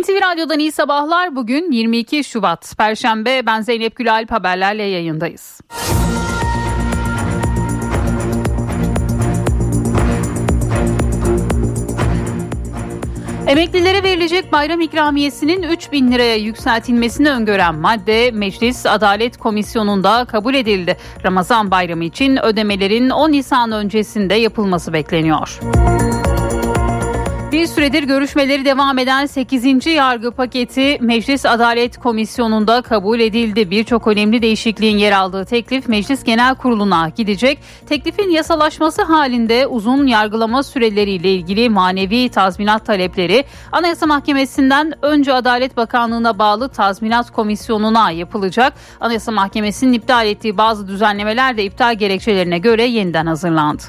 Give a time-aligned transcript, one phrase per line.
[0.00, 1.36] NTV Radyo'dan iyi sabahlar.
[1.36, 3.46] Bugün 22 Şubat Perşembe.
[3.46, 5.60] Ben Zeynep Gülalp haberlerle yayındayız.
[13.46, 20.96] Emeklilere verilecek bayram ikramiyesinin 3 bin liraya yükseltilmesini öngören madde Meclis Adalet Komisyonu'nda kabul edildi.
[21.24, 25.60] Ramazan bayramı için ödemelerin 10 Nisan öncesinde yapılması bekleniyor.
[27.56, 29.86] Bir süredir görüşmeleri devam eden 8.
[29.86, 33.70] yargı paketi Meclis Adalet Komisyonu'nda kabul edildi.
[33.70, 37.58] Birçok önemli değişikliğin yer aldığı teklif Meclis Genel Kurulu'na gidecek.
[37.88, 46.38] Teklifin yasalaşması halinde uzun yargılama süreleriyle ilgili manevi tazminat talepleri Anayasa Mahkemesi'nden önce Adalet Bakanlığı'na
[46.38, 48.72] bağlı tazminat komisyonuna yapılacak.
[49.00, 53.82] Anayasa Mahkemesi'nin iptal ettiği bazı düzenlemeler de iptal gerekçelerine göre yeniden hazırlandı.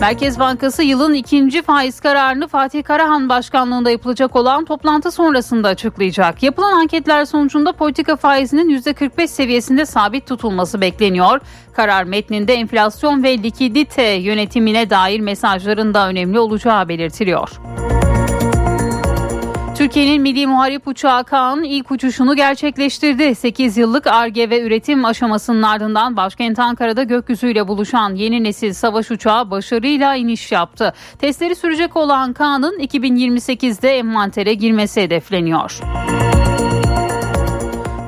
[0.00, 6.42] Merkez Bankası yılın ikinci faiz kararını Fatih Karahan başkanlığında yapılacak olan toplantı sonrasında açıklayacak.
[6.42, 11.40] Yapılan anketler sonucunda politika faizinin %45 seviyesinde sabit tutulması bekleniyor.
[11.72, 17.50] Karar metninde enflasyon ve likidite yönetimine dair mesajların da önemli olacağı belirtiliyor.
[19.84, 23.34] Türkiye'nin milli muharip uçağı Kaan ilk uçuşunu gerçekleştirdi.
[23.34, 29.50] 8 yıllık ARGE ve üretim aşamasının ardından başkent Ankara'da gökyüzüyle buluşan yeni nesil savaş uçağı
[29.50, 30.92] başarıyla iniş yaptı.
[31.18, 35.80] Testleri sürecek olan Kaan'ın 2028'de envantere girmesi hedefleniyor.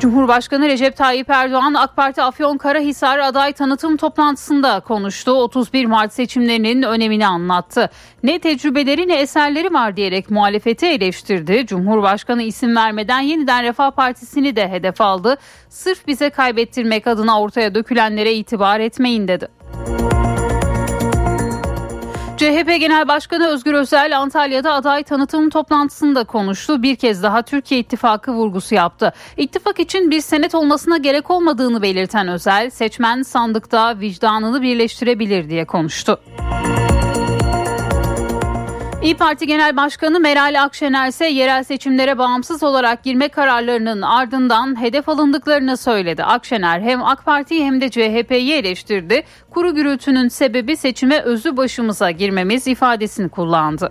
[0.07, 5.31] Cumhurbaşkanı Recep Tayyip Erdoğan AK Parti Afyonkarahisar aday tanıtım toplantısında konuştu.
[5.31, 7.91] 31 Mart seçimlerinin önemini anlattı.
[8.23, 11.67] Ne tecrübeleri ne eserleri var diyerek muhalefeti eleştirdi.
[11.67, 15.37] Cumhurbaşkanı isim vermeden yeniden Refah Partisi'ni de hedef aldı.
[15.69, 19.49] Sırf bize kaybettirmek adına ortaya dökülenlere itibar etmeyin dedi.
[22.37, 26.83] CHP Genel Başkanı Özgür Özel Antalya'da aday tanıtım toplantısında konuştu.
[26.83, 29.13] Bir kez daha Türkiye İttifakı vurgusu yaptı.
[29.37, 36.21] İttifak için bir senet olmasına gerek olmadığını belirten Özel, seçmen sandıkta vicdanını birleştirebilir diye konuştu.
[39.07, 45.09] İyi Parti Genel Başkanı Meral Akşener ise yerel seçimlere bağımsız olarak girme kararlarının ardından hedef
[45.09, 46.25] alındıklarını söyledi.
[46.25, 49.23] Akşener hem AK Parti'yi hem de CHP'yi eleştirdi.
[49.51, 53.91] Kuru gürültünün sebebi seçime özü başımıza girmemiz ifadesini kullandı.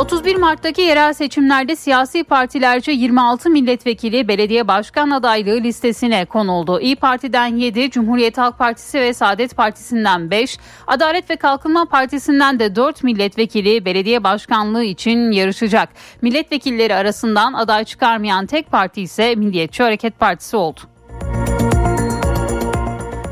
[0.00, 6.80] 31 Mart'taki yerel seçimlerde siyasi partilerce 26 milletvekili belediye başkan adaylığı listesine konuldu.
[6.80, 12.76] İyi Parti'den 7, Cumhuriyet Halk Partisi ve Saadet Partisi'nden 5, Adalet ve Kalkınma Partisi'nden de
[12.76, 15.88] 4 milletvekili belediye başkanlığı için yarışacak.
[16.22, 20.89] Milletvekilleri arasından aday çıkarmayan tek parti ise Milliyetçi Hareket Partisi oldu.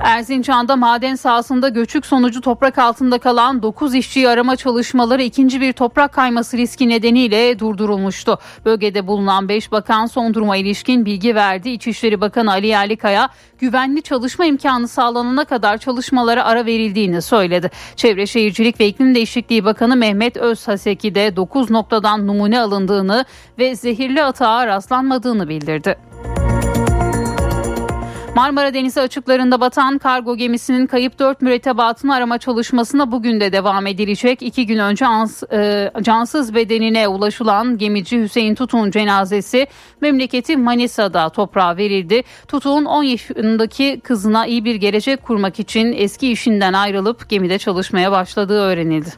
[0.00, 6.12] Erzincan'da maden sahasında göçük sonucu toprak altında kalan 9 işçiyi arama çalışmaları ikinci bir toprak
[6.12, 8.38] kayması riski nedeniyle durdurulmuştu.
[8.64, 11.70] Bölgede bulunan 5 bakan son duruma ilişkin bilgi verdi.
[11.70, 13.28] İçişleri Bakanı Ali Yerlikaya
[13.58, 17.70] güvenli çalışma imkanı sağlanana kadar çalışmalara ara verildiğini söyledi.
[17.96, 23.24] Çevre Şehircilik ve İklim Değişikliği Bakanı Mehmet Özhaseki de 9 noktadan numune alındığını
[23.58, 25.96] ve zehirli atağa rastlanmadığını bildirdi.
[28.38, 34.42] Marmara Denizi açıklarında batan kargo gemisinin kayıp 4 mürettebatını arama çalışmasına bugün de devam edilecek.
[34.42, 39.66] İki gün önce ans, e, cansız bedenine ulaşılan gemici Hüseyin Tutun cenazesi
[40.00, 42.22] memleketi Manisa'da toprağa verildi.
[42.48, 48.60] Tutun 10 yaşındaki kızına iyi bir gelecek kurmak için eski işinden ayrılıp gemide çalışmaya başladığı
[48.60, 49.10] öğrenildi.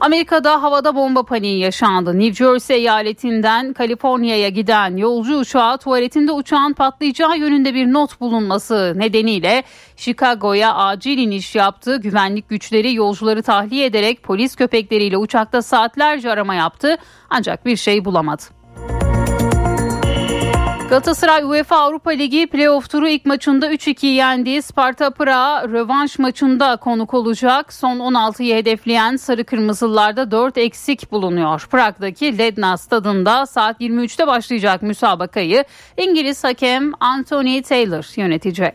[0.00, 2.18] Amerika'da havada bomba paniği yaşandı.
[2.18, 9.62] New Jersey eyaletinden Kaliforniya'ya giden yolcu uçağı tuvaletinde uçağın patlayacağı yönünde bir not bulunması nedeniyle
[9.96, 11.96] Chicago'ya acil iniş yaptı.
[11.96, 16.96] Güvenlik güçleri yolcuları tahliye ederek polis köpekleriyle uçakta saatlerce arama yaptı
[17.30, 18.57] ancak bir şey bulamadı.
[20.88, 27.14] Galatasaray UEFA Avrupa Ligi playoff turu ilk maçında 3-2 yendiği Sparta Prag'a rövanş maçında konuk
[27.14, 27.72] olacak.
[27.72, 31.66] Son 16'yı hedefleyen Sarı Kırmızılılarda 4 eksik bulunuyor.
[31.70, 35.64] Prag'daki Ledna stadında saat 23'te başlayacak müsabakayı
[35.96, 38.74] İngiliz hakem Anthony Taylor yönetecek.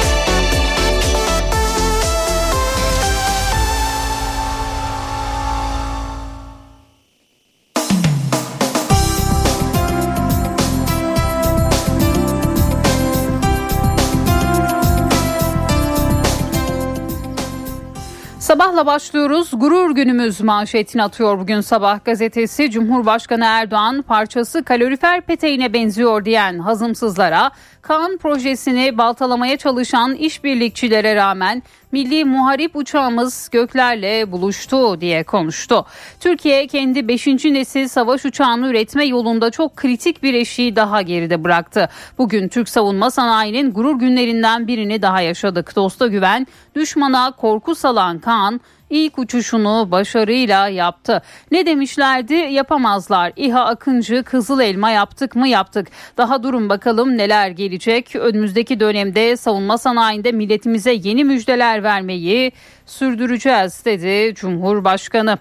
[18.51, 19.51] Sabahla başlıyoruz.
[19.53, 22.71] Gurur günümüz manşetini atıyor bugün sabah gazetesi.
[22.71, 27.51] Cumhurbaşkanı Erdoğan parçası kalorifer peteğine benziyor diyen hazımsızlara
[27.81, 35.85] Kaan projesini baltalamaya çalışan işbirlikçilere rağmen milli muharip uçağımız göklerle buluştu diye konuştu.
[36.19, 37.27] Türkiye kendi 5.
[37.27, 41.89] nesil savaş uçağını üretme yolunda çok kritik bir eşiği daha geride bıraktı.
[42.17, 45.75] Bugün Türk savunma sanayinin gurur günlerinden birini daha yaşadık.
[45.75, 48.61] Dosta güven, düşmana korku salan Kaan
[48.91, 51.21] ilk uçuşunu başarıyla yaptı.
[51.51, 52.33] Ne demişlerdi?
[52.33, 53.33] Yapamazlar.
[53.35, 55.87] İHA Akıncı Kızıl Elma yaptık mı yaptık.
[56.17, 58.15] Daha durun bakalım neler gelecek.
[58.15, 62.51] Önümüzdeki dönemde savunma sanayinde milletimize yeni müjdeler vermeyi
[62.85, 65.37] sürdüreceğiz dedi Cumhurbaşkanı.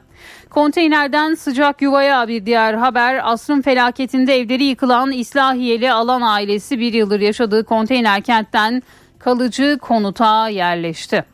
[0.50, 3.32] Konteynerden sıcak yuvaya bir diğer haber.
[3.32, 8.82] Asrın felaketinde evleri yıkılan İslahiyeli Alan ailesi bir yıldır yaşadığı konteyner kentten
[9.18, 11.24] kalıcı konuta yerleşti.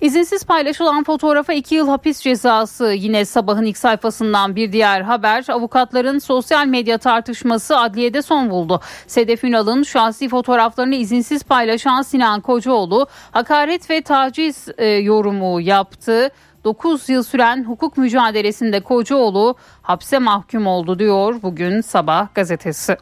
[0.00, 5.44] İzinsiz paylaşılan fotoğrafa 2 yıl hapis cezası yine sabahın ilk sayfasından bir diğer haber.
[5.48, 8.80] Avukatların sosyal medya tartışması adliyede son buldu.
[9.06, 16.30] Sedef Ünal'ın şahsi fotoğraflarını izinsiz paylaşan Sinan Kocaoğlu hakaret ve taciz e, yorumu yaptı.
[16.64, 22.96] 9 yıl süren hukuk mücadelesinde Kocaoğlu hapse mahkum oldu diyor bugün Sabah gazetesi.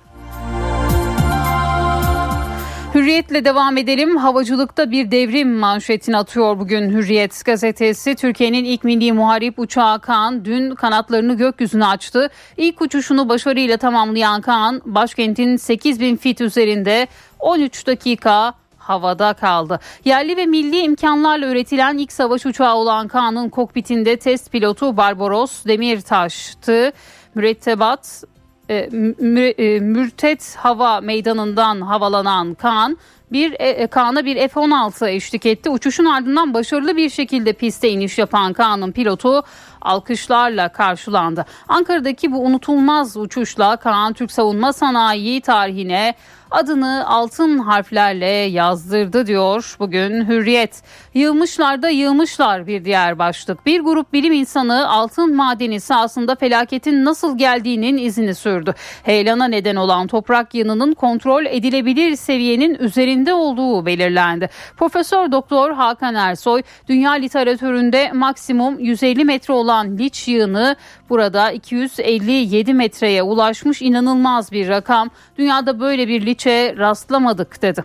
[3.06, 4.16] Hürriyetle devam edelim.
[4.16, 8.14] Havacılıkta bir devrim manşetini atıyor bugün Hürriyet gazetesi.
[8.14, 12.30] Türkiye'nin ilk milli muharip uçağı Kaan dün kanatlarını gökyüzüne açtı.
[12.56, 17.06] İlk uçuşunu başarıyla tamamlayan Kaan başkentin 8000 fit üzerinde
[17.38, 19.80] 13 dakika havada kaldı.
[20.04, 26.92] Yerli ve milli imkanlarla üretilen ilk savaş uçağı olan Kaan'ın kokpitinde test pilotu Barbaros Demirtaş'tı.
[27.34, 28.24] Mürettebat
[28.68, 32.98] e, e, Mürtet Hava Meydanı'ndan havalanan Kaan
[33.32, 35.70] bir e, e Kaan'a bir F-16 eşlik etti.
[35.70, 39.42] Uçuşun ardından başarılı bir şekilde piste iniş yapan Kaan'ın pilotu
[39.80, 41.44] alkışlarla karşılandı.
[41.68, 46.14] Ankara'daki bu unutulmaz uçuşla Kaan Türk savunma sanayi tarihine
[46.50, 50.82] adını altın harflerle yazdırdı diyor bugün Hürriyet.
[51.14, 53.66] Yığmışlar da yığmışlar bir diğer başlık.
[53.66, 58.74] Bir grup bilim insanı altın madeni sahasında felaketin nasıl geldiğinin izini sürdü.
[59.02, 64.48] Heyelana neden olan toprak yığınının kontrol edilebilir seviyenin üzerinde olduğu belirlendi.
[64.76, 70.76] Profesör Doktor Hakan Ersoy dünya literatüründe maksimum 150 metre olan liç yığını
[71.10, 75.10] burada 257 metreye ulaşmış inanılmaz bir rakam.
[75.38, 77.84] Dünyada böyle bir liç hiçe rastlamadık dedi.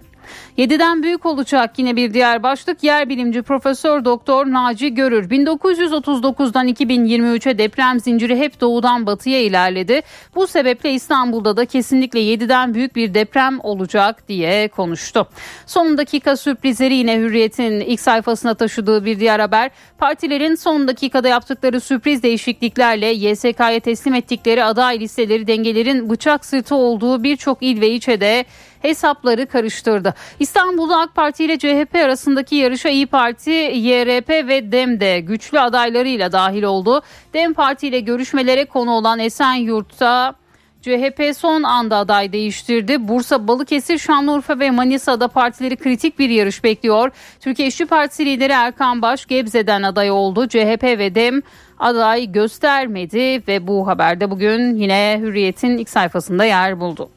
[0.62, 5.30] 7'den büyük olacak yine bir diğer başlık yer bilimci Profesör Doktor Naci Görür.
[5.30, 10.02] 1939'dan 2023'e deprem zinciri hep doğudan batıya ilerledi.
[10.36, 15.28] Bu sebeple İstanbul'da da kesinlikle 7'den büyük bir deprem olacak diye konuştu.
[15.66, 19.72] Son dakika sürprizleri yine Hürriyet'in ilk sayfasına taşıdığı bir diğer haber.
[19.98, 27.24] Partilerin son dakikada yaptıkları sürpriz değişikliklerle YSK'ya teslim ettikleri aday listeleri dengelerin bıçak sırtı olduğu
[27.24, 28.46] birçok il ve ilçede
[28.82, 30.14] hesapları karıştırdı.
[30.52, 36.32] İstanbul'da AK Parti ile CHP arasındaki yarışa İyi Parti, YRP ve DEM de güçlü adaylarıyla
[36.32, 37.02] dahil oldu.
[37.34, 40.36] DEM Parti ile görüşmelere konu olan Esenyurt'ta
[40.82, 43.08] CHP son anda aday değiştirdi.
[43.08, 47.12] Bursa, Balıkesir, Şanlıurfa ve Manisa'da partileri kritik bir yarış bekliyor.
[47.40, 50.48] Türkiye İşçi Partisi lideri Erkan Baş Gebze'den aday oldu.
[50.48, 51.42] CHP ve DEM
[51.80, 57.10] aday göstermedi ve bu haberde bugün yine Hürriyet'in ilk sayfasında yer buldu.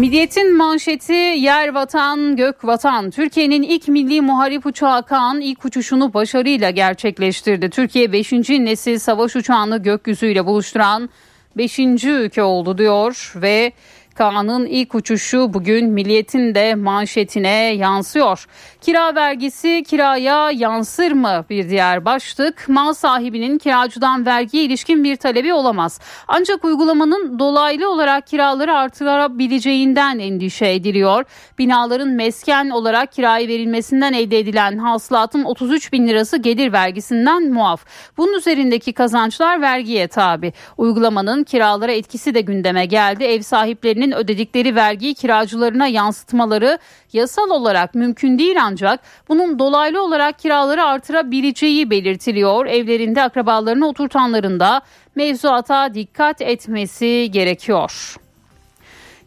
[0.00, 3.10] Milliyet'in manşeti yer vatan gök vatan.
[3.10, 7.70] Türkiye'nin ilk milli muharip uçağı Kaan ilk uçuşunu başarıyla gerçekleştirdi.
[7.70, 8.32] Türkiye 5.
[8.32, 11.10] nesil savaş uçağını gökyüzüyle buluşturan
[11.56, 11.78] 5.
[12.04, 13.72] ülke oldu diyor ve
[14.14, 18.46] Kaan'ın ilk uçuşu bugün Milliyet'in de manşetine yansıyor.
[18.80, 22.68] Kira vergisi kiraya yansır mı bir diğer başlık.
[22.68, 26.00] Mal sahibinin kiracıdan vergiye ilişkin bir talebi olamaz.
[26.28, 31.24] Ancak uygulamanın dolaylı olarak kiraları artırabileceğinden endişe ediliyor.
[31.58, 37.84] Binaların mesken olarak kiraya verilmesinden elde edilen hasılatın 33 bin lirası gelir vergisinden muaf.
[38.16, 40.52] Bunun üzerindeki kazançlar vergiye tabi.
[40.76, 43.24] Uygulamanın kiralara etkisi de gündeme geldi.
[43.24, 46.78] Ev sahiplerinin ödedikleri vergiyi kiracılarına yansıtmaları
[47.12, 52.66] yasal olarak mümkün değil ancak bunun dolaylı olarak kiraları artırabileceği belirtiliyor.
[52.66, 54.82] Evlerinde akrabalarını oturtanların da
[55.14, 58.16] mevzuata dikkat etmesi gerekiyor.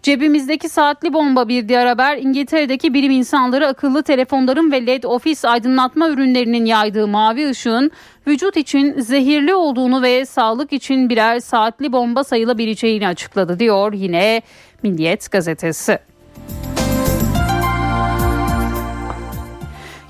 [0.04, 6.10] Cebimizdeki saatli bomba bir diğer haber İngiltere'deki bilim insanları akıllı telefonların ve led ofis aydınlatma
[6.10, 7.92] ürünlerinin yaydığı mavi ışığın
[8.28, 14.42] vücut için zehirli olduğunu ve sağlık için birer saatli bomba sayılabileceğini açıkladı diyor yine
[14.84, 16.00] Milliyet gazetesi.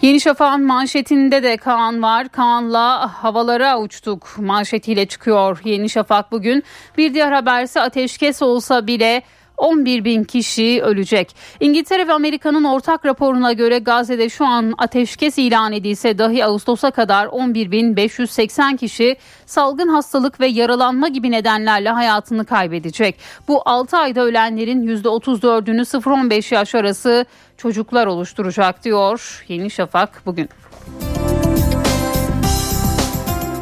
[0.02, 2.30] Yeni Şafak'ın manşetinde de Kaan var.
[2.30, 6.64] Kaan'la havalara uçtuk manşetiyle çıkıyor Yeni Şafak bugün.
[6.98, 9.22] Bir diğer haberse ateşkes olsa bile
[9.64, 11.36] 11 bin kişi ölecek.
[11.60, 17.26] İngiltere ve Amerika'nın ortak raporuna göre Gazze'de şu an ateşkes ilan edilse dahi Ağustos'a kadar
[17.26, 19.16] 11 bin 580 kişi
[19.46, 23.16] salgın hastalık ve yaralanma gibi nedenlerle hayatını kaybedecek.
[23.48, 27.26] Bu 6 ayda ölenlerin %34'ünü 0-15 yaş arası
[27.58, 30.50] çocuklar oluşturacak diyor Yeni Şafak bugün.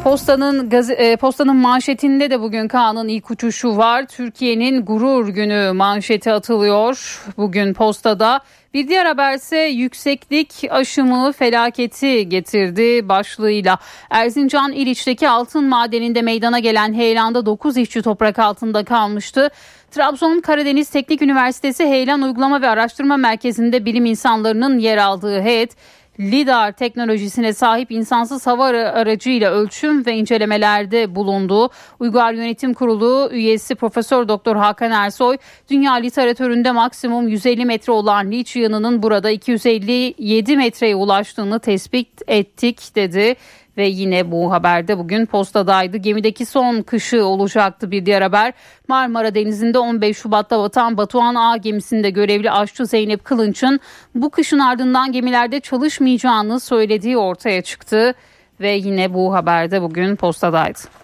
[0.04, 4.06] Postanın e, postanın manşetinde de bugün Kaan'ın ilk uçuşu var.
[4.06, 7.22] Türkiye'nin gurur günü manşeti atılıyor.
[7.36, 8.40] Bugün postada
[8.74, 13.78] bir diğer haberse yükseklik aşımı felaketi getirdi başlığıyla.
[14.10, 19.50] Erzincan İliç'teki altın madeninde meydana gelen heyelanda 9 işçi toprak altında kalmıştı.
[19.90, 25.76] Trabzon Karadeniz Teknik Üniversitesi Heyelan Uygulama ve Araştırma Merkezi'nde bilim insanlarının yer aldığı heyet
[26.20, 31.70] LIDAR teknolojisine sahip insansız hava aracıyla ölçüm ve incelemelerde bulundu.
[32.00, 35.36] Uygar Yönetim Kurulu üyesi Profesör Doktor Hakan Ersoy,
[35.70, 43.36] dünya literatüründe maksimum 150 metre olan liç yığınının burada 257 metreye ulaştığını tespit ettik dedi
[43.76, 45.96] ve yine bu haberde bugün postadaydı.
[45.96, 48.52] Gemideki son kışı olacaktı bir diğer haber.
[48.88, 53.80] Marmara Denizi'nde 15 Şubat'ta batan Batuhan A gemisinde görevli aşçı Zeynep Kılınç'ın
[54.14, 58.14] bu kışın ardından gemilerde çalışmayacağını söylediği ortaya çıktı
[58.60, 61.01] ve yine bu haberde bugün postadaydı.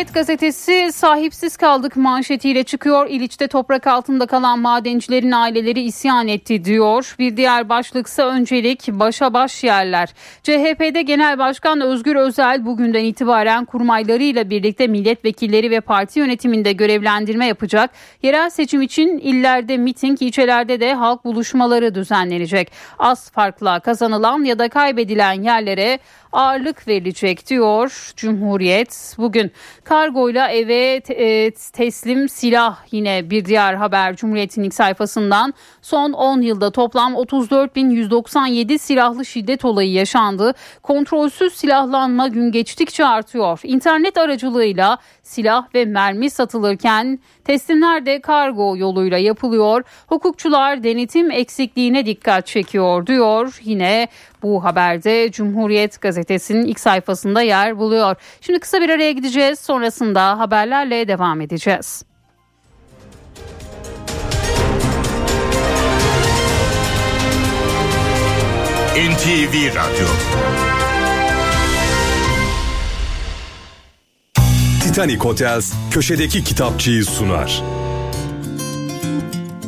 [0.00, 3.06] Cumhuriyet gazetesi sahipsiz kaldık manşetiyle çıkıyor.
[3.10, 7.14] İliç'te toprak altında kalan madencilerin aileleri isyan etti diyor.
[7.18, 10.08] Bir diğer başlıksa öncelik başa baş yerler.
[10.42, 17.90] CHP'de Genel Başkan Özgür Özel bugünden itibaren kurmaylarıyla birlikte milletvekilleri ve parti yönetiminde görevlendirme yapacak.
[18.22, 22.72] Yerel seçim için illerde miting, ilçelerde de halk buluşmaları düzenlenecek.
[22.98, 25.98] Az farkla kazanılan ya da kaybedilen yerlere
[26.32, 29.14] ağırlık verilecek diyor Cumhuriyet.
[29.18, 29.52] Bugün
[29.84, 35.54] kargoyla eve e, teslim silah yine bir diğer haber Cumhuriyet'in ilk sayfasından.
[35.82, 40.54] Son 10 yılda toplam 34.197 silahlı şiddet olayı yaşandı.
[40.82, 43.60] Kontrolsüz silahlanma gün geçtikçe artıyor.
[43.62, 44.98] İnternet aracılığıyla
[45.30, 49.82] silah ve mermi satılırken teslimler de kargo yoluyla yapılıyor.
[50.06, 53.60] Hukukçular denetim eksikliğine dikkat çekiyor diyor.
[53.64, 54.08] Yine
[54.42, 58.16] bu haberde Cumhuriyet gazetesinin ilk sayfasında yer buluyor.
[58.40, 59.58] Şimdi kısa bir araya gideceğiz.
[59.58, 62.04] Sonrasında haberlerle devam edeceğiz.
[68.96, 70.69] NTV Radyo
[74.90, 77.62] Titanic Hotels köşedeki kitapçıyı sunar.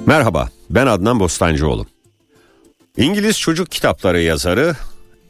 [0.06, 1.86] Merhaba, ben Adnan Bostancıoğlu.
[2.96, 4.76] İngiliz çocuk kitapları yazarı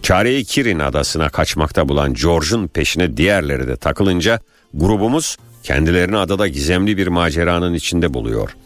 [0.02, 4.40] Çareyi Kirin adasına kaçmakta bulan George'un peşine diğerleri de takılınca
[4.74, 8.56] grubumuz kendilerini adada gizemli bir maceranın içinde buluyor.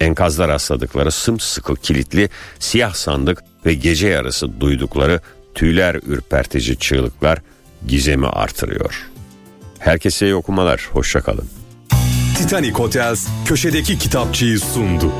[0.00, 2.28] Enkazda rastladıkları sımsıkı kilitli
[2.58, 5.20] siyah sandık ve gece yarısı duydukları
[5.54, 7.38] tüyler ürpertici çığlıklar
[7.86, 9.10] gizemi artırıyor.
[9.78, 11.48] Herkese iyi okumalar, hoşçakalın.
[12.38, 15.12] Titanic Hotels köşedeki kitapçıyı sundu.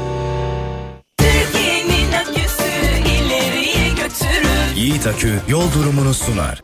[4.77, 6.63] Yiğit Akü yol durumunu sunar.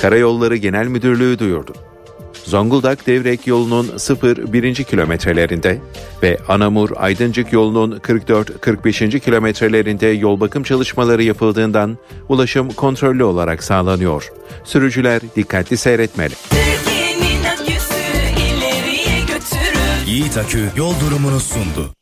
[0.00, 1.74] Karayolları Genel Müdürlüğü duyurdu.
[2.48, 4.84] Zonguldak Devrek yolunun 0-1.
[4.84, 5.78] kilometrelerinde
[6.22, 9.20] ve Anamur Aydıncık yolunun 44-45.
[9.20, 14.32] kilometrelerinde yol bakım çalışmaları yapıldığından ulaşım kontrollü olarak sağlanıyor.
[14.64, 16.34] Sürücüler dikkatli seyretmeli.
[20.06, 21.97] Yiğit Akü yol durumunu sundu.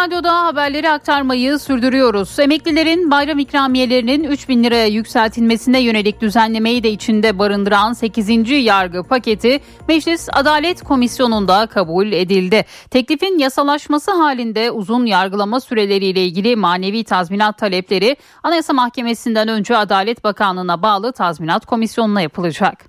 [0.00, 2.38] Radyo'da haberleri aktarmayı sürdürüyoruz.
[2.38, 8.50] Emeklilerin bayram ikramiyelerinin 3 bin liraya yükseltilmesine yönelik düzenlemeyi de içinde barındıran 8.
[8.50, 12.64] yargı paketi Meclis Adalet Komisyonu'nda kabul edildi.
[12.90, 20.82] Teklifin yasalaşması halinde uzun yargılama süreleriyle ilgili manevi tazminat talepleri Anayasa Mahkemesi'nden önce Adalet Bakanlığı'na
[20.82, 22.84] bağlı tazminat komisyonuna yapılacak.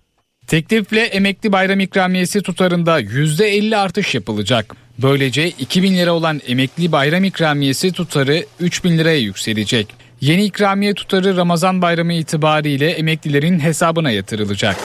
[0.48, 4.76] Teklifle emekli bayram ikramiyesi tutarında %50 artış yapılacak.
[5.02, 9.88] Böylece 2000 lira olan emekli bayram ikramiyesi tutarı 3000 liraya yükselecek.
[10.22, 14.76] Yeni ikramiye tutarı Ramazan bayramı itibariyle emeklilerin hesabına yatırılacak.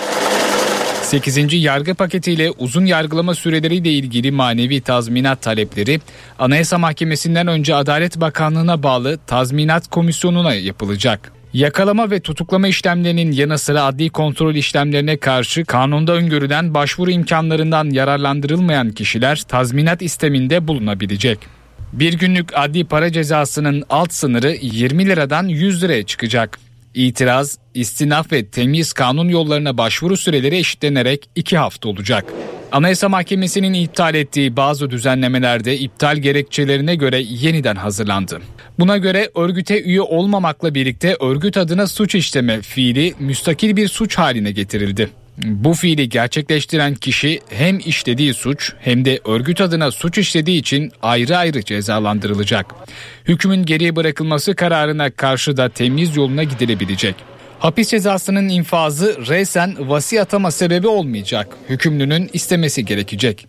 [1.03, 1.55] 8.
[1.55, 6.01] yargı paketiyle uzun yargılama süreleriyle ilgili manevi tazminat talepleri
[6.39, 11.36] Anayasa Mahkemesi'nden önce Adalet Bakanlığı'na bağlı tazminat komisyonuna yapılacak.
[11.57, 18.91] Yakalama ve tutuklama işlemlerinin yanı sıra adli kontrol işlemlerine karşı kanunda öngörülen başvuru imkanlarından yararlandırılmayan
[18.91, 21.39] kişiler tazminat isteminde bulunabilecek.
[21.93, 26.59] Bir günlük adli para cezasının alt sınırı 20 liradan 100 liraya çıkacak.
[26.95, 32.25] İtiraz, istinaf ve temiz kanun yollarına başvuru süreleri eşitlenerek 2 hafta olacak.
[32.73, 38.41] Anayasa Mahkemesi'nin iptal ettiği bazı düzenlemelerde iptal gerekçelerine göre yeniden hazırlandı.
[38.79, 44.53] Buna göre örgüte üye olmamakla birlikte örgüt adına suç işleme fiili müstakil bir suç haline
[44.53, 45.11] getirildi.
[45.39, 51.37] Bu fiili gerçekleştiren kişi hem işlediği suç hem de örgüt adına suç işlediği için ayrı
[51.37, 52.67] ayrı cezalandırılacak.
[53.29, 57.36] Hükmün geriye bırakılması kararına karşı da temiz yoluna gidilebilecek.
[57.59, 61.57] Hapis cezasının infazı resen vasi atama sebebi olmayacak.
[61.69, 63.49] Hükümlünün istemesi gerekecek.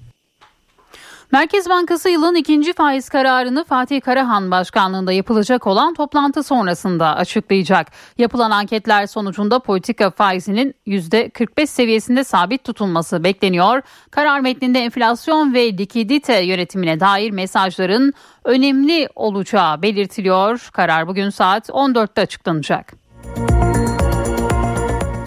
[1.31, 7.87] Merkez Bankası yılın ikinci faiz kararını Fatih Karahan başkanlığında yapılacak olan toplantı sonrasında açıklayacak.
[8.17, 13.81] Yapılan anketler sonucunda politika faizinin %45 seviyesinde sabit tutulması bekleniyor.
[14.11, 20.69] Karar metninde enflasyon ve likidite yönetimine dair mesajların önemli olacağı belirtiliyor.
[20.73, 23.06] Karar bugün saat 14'te açıklanacak.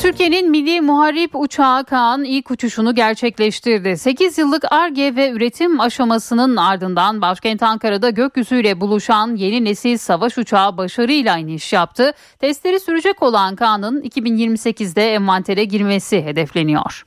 [0.00, 3.96] Türkiye'nin milli muharip uçağı Kaan ilk uçuşunu gerçekleştirdi.
[3.96, 10.76] 8 yıllık ARGE ve üretim aşamasının ardından başkent Ankara'da gökyüzüyle buluşan yeni nesil savaş uçağı
[10.76, 12.12] başarıyla iniş yaptı.
[12.38, 17.02] Testleri sürecek olan Kaan'ın 2028'de envantere girmesi hedefleniyor.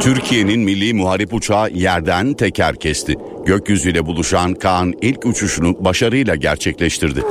[0.00, 3.14] Türkiye'nin milli muharip uçağı yerden teker kesti.
[3.46, 7.24] Gökyüzüyle buluşan Kaan ilk uçuşunu başarıyla gerçekleştirdi.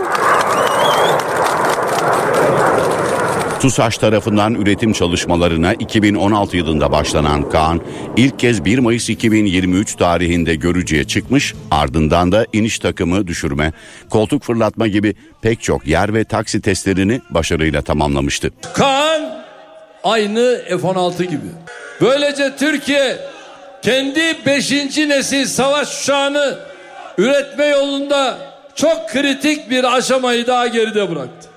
[3.60, 7.82] TUSAŞ tarafından üretim çalışmalarına 2016 yılında başlanan Kaan
[8.17, 13.74] ilk kez 1 Mayıs 2023 tarihinde görücüye çıkmış ardından da iniş takımı düşürme,
[14.10, 18.52] koltuk fırlatma gibi pek çok yer ve taksi testlerini başarıyla tamamlamıştı.
[18.74, 19.43] Kaan
[20.04, 21.48] aynı F-16 gibi.
[22.02, 23.17] Böylece Türkiye
[23.82, 24.72] kendi 5.
[24.98, 26.60] nesil savaş uçağını
[27.17, 28.38] üretme yolunda
[28.76, 31.50] çok kritik bir aşamayı daha geride bıraktı.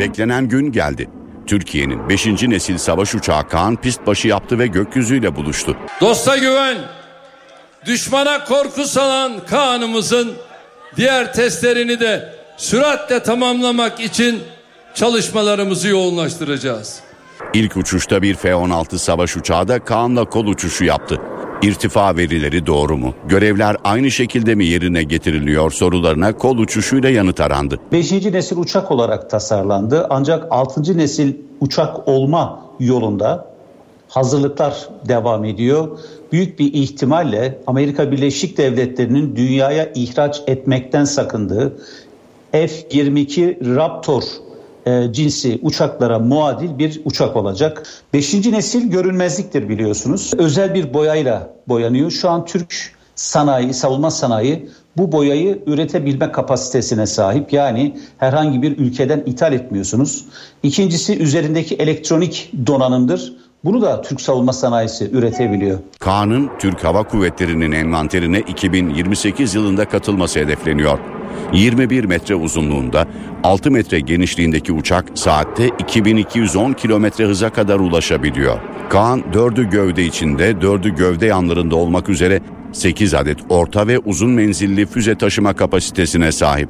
[0.00, 1.08] Beklenen gün geldi.
[1.48, 2.26] Türkiye'nin 5.
[2.26, 5.76] nesil savaş uçağı Kaan pist başı yaptı ve gökyüzüyle buluştu.
[6.00, 6.78] Dosta güven,
[7.86, 10.32] düşmana korku salan Kaan'ımızın
[10.96, 14.42] diğer testlerini de süratle tamamlamak için
[14.94, 17.00] çalışmalarımızı yoğunlaştıracağız.
[17.54, 21.20] İlk uçuşta bir F-16 savaş uçağı da Kaan'la kol uçuşu yaptı.
[21.62, 23.14] İrtifa verileri doğru mu?
[23.28, 27.78] Görevler aynı şekilde mi yerine getiriliyor sorularına kol uçuşuyla yanıt arandı.
[27.92, 28.12] 5.
[28.12, 30.98] nesil uçak olarak tasarlandı ancak 6.
[30.98, 33.46] nesil uçak olma yolunda
[34.08, 35.98] hazırlıklar devam ediyor.
[36.32, 41.76] Büyük bir ihtimalle Amerika Birleşik Devletleri'nin dünyaya ihraç etmekten sakındığı
[42.52, 44.22] F-22 Raptor
[44.88, 47.82] e, cinsi uçaklara muadil bir uçak olacak.
[48.12, 50.32] Beşinci nesil görünmezliktir biliyorsunuz.
[50.38, 52.10] Özel bir boyayla boyanıyor.
[52.10, 52.74] Şu an Türk
[53.14, 57.52] sanayi, savunma sanayi bu boyayı üretebilme kapasitesine sahip.
[57.52, 60.24] Yani herhangi bir ülkeden ithal etmiyorsunuz.
[60.62, 63.32] İkincisi üzerindeki elektronik donanımdır.
[63.64, 65.78] Bunu da Türk savunma sanayisi üretebiliyor.
[65.98, 71.17] Kaan'ın Türk Hava Kuvvetleri'nin envanterine 2028 yılında katılması hedefleniyor.
[71.52, 73.06] 21 metre uzunluğunda
[73.44, 78.58] 6 metre genişliğindeki uçak saatte 2210 kilometre hıza kadar ulaşabiliyor.
[78.90, 82.40] Kaan 4'ü gövde içinde 4'ü gövde yanlarında olmak üzere
[82.72, 86.68] 8 adet orta ve uzun menzilli füze taşıma kapasitesine sahip.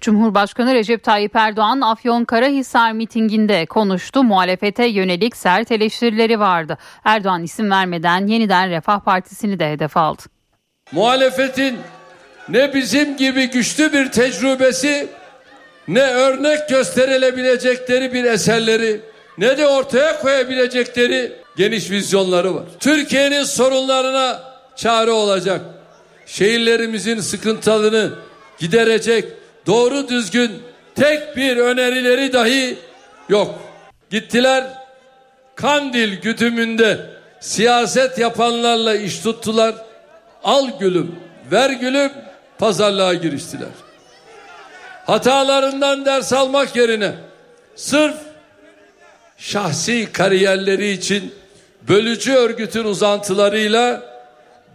[0.00, 4.24] Cumhurbaşkanı Recep Tayyip Erdoğan Afyonkarahisar mitinginde konuştu.
[4.24, 6.78] Muhalefete yönelik sert eleştirileri vardı.
[7.04, 10.22] Erdoğan isim vermeden yeniden Refah Partisi'ni de hedef aldı.
[10.92, 11.76] Muhalefetin
[12.48, 15.08] ne bizim gibi güçlü bir tecrübesi
[15.88, 19.00] ne örnek gösterilebilecekleri bir eserleri
[19.38, 22.64] ne de ortaya koyabilecekleri geniş vizyonları var.
[22.80, 24.42] Türkiye'nin sorunlarına
[24.76, 25.60] çare olacak.
[26.26, 28.10] Şehirlerimizin sıkıntılarını
[28.58, 29.24] giderecek
[29.66, 30.50] doğru düzgün
[30.94, 32.78] tek bir önerileri dahi
[33.28, 33.54] yok.
[34.10, 34.64] Gittiler
[35.54, 36.98] Kandil güdümünde
[37.40, 39.74] siyaset yapanlarla iş tuttular.
[40.44, 41.16] Al gülüm,
[41.52, 42.10] ver gülüm
[42.58, 43.68] pazarlığa giriştiler.
[45.06, 47.14] Hatalarından ders almak yerine
[47.76, 48.16] sırf
[49.38, 51.34] şahsi kariyerleri için
[51.88, 54.02] bölücü örgütün uzantılarıyla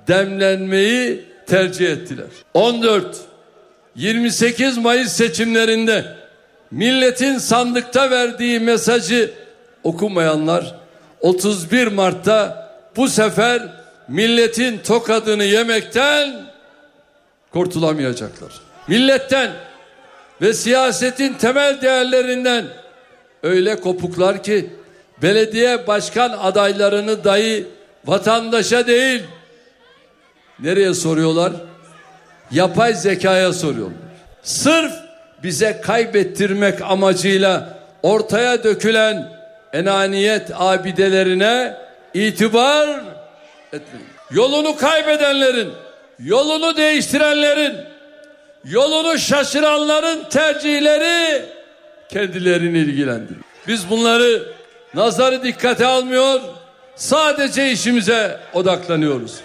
[0.08, 2.28] demlenmeyi tercih ettiler.
[2.54, 3.17] 14
[3.96, 6.06] 28 Mayıs seçimlerinde
[6.72, 9.32] milletin sandıkta verdiği mesajı
[9.84, 10.76] okumayanlar
[11.22, 13.62] 31 Mart'ta bu sefer
[14.08, 16.53] milletin tokadını yemekten
[17.54, 18.52] kurtulamayacaklar.
[18.88, 19.52] Milletten
[20.42, 22.66] ve siyasetin temel değerlerinden
[23.44, 24.70] öyle kopuklar ki
[25.22, 27.68] belediye başkan adaylarını dahi
[28.06, 29.24] vatandaşa değil
[30.60, 31.54] nereye soruyorlar?
[32.52, 33.98] Yapay zekaya soruyorlar.
[34.44, 34.94] Sırf
[35.44, 39.32] bize kaybettirmek amacıyla ortaya dökülen
[39.74, 41.78] enaniyet abidelerine
[42.13, 42.89] itibar
[43.74, 44.08] etmeyin.
[44.32, 45.70] Yolunu kaybedenlerin,
[46.19, 47.76] yolunu değiştirenlerin,
[48.65, 51.45] yolunu şaşıranların tercihleri
[52.10, 53.41] kendilerini ilgilendirir.
[53.67, 54.43] Biz bunları
[54.93, 56.41] nazarı dikkate almıyor,
[56.95, 59.36] sadece işimize odaklanıyoruz.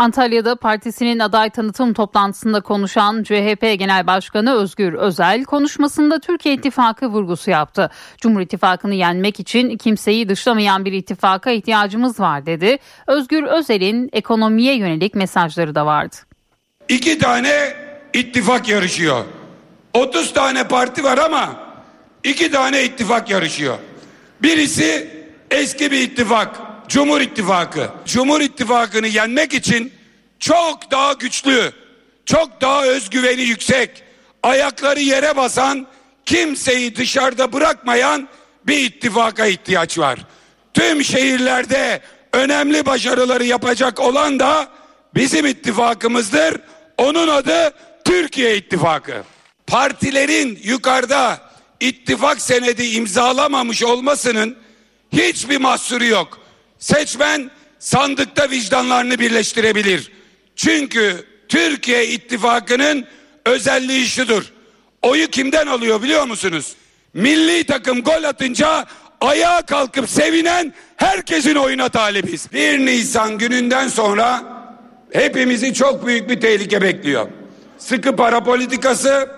[0.00, 7.50] Antalya'da partisinin aday tanıtım toplantısında konuşan CHP Genel Başkanı Özgür Özel konuşmasında Türkiye İttifakı vurgusu
[7.50, 7.90] yaptı.
[8.18, 12.78] Cumhur İttifakı'nı yenmek için kimseyi dışlamayan bir ittifaka ihtiyacımız var dedi.
[13.06, 16.16] Özgür Özel'in ekonomiye yönelik mesajları da vardı.
[16.88, 17.76] İki tane
[18.14, 19.24] ittifak yarışıyor.
[19.94, 21.50] 30 tane parti var ama
[22.24, 23.78] iki tane ittifak yarışıyor.
[24.42, 25.10] Birisi
[25.50, 26.69] eski bir ittifak.
[26.90, 27.90] Cumhur İttifakı.
[28.06, 29.92] Cumhur İttifakı'nı yenmek için
[30.38, 31.72] çok daha güçlü,
[32.26, 34.02] çok daha özgüveni yüksek,
[34.42, 35.86] ayakları yere basan,
[36.26, 38.28] kimseyi dışarıda bırakmayan
[38.66, 40.18] bir ittifaka ihtiyaç var.
[40.74, 42.00] Tüm şehirlerde
[42.32, 44.68] önemli başarıları yapacak olan da
[45.14, 46.60] bizim ittifakımızdır.
[46.98, 47.74] Onun adı
[48.04, 49.22] Türkiye İttifakı.
[49.66, 51.40] Partilerin yukarıda
[51.80, 54.56] ittifak senedi imzalamamış olmasının
[55.12, 56.40] hiçbir mahsuru yok.
[56.80, 60.12] Seçmen sandıkta vicdanlarını birleştirebilir.
[60.56, 63.06] Çünkü Türkiye İttifakı'nın
[63.46, 64.52] özelliği şudur.
[65.02, 66.74] Oyu kimden alıyor biliyor musunuz?
[67.14, 68.86] Milli takım gol atınca
[69.20, 72.52] ayağa kalkıp sevinen herkesin oyuna talibiz.
[72.52, 74.42] 1 Nisan gününden sonra
[75.12, 77.28] hepimizi çok büyük bir tehlike bekliyor.
[77.78, 79.28] Sıkı para politikası,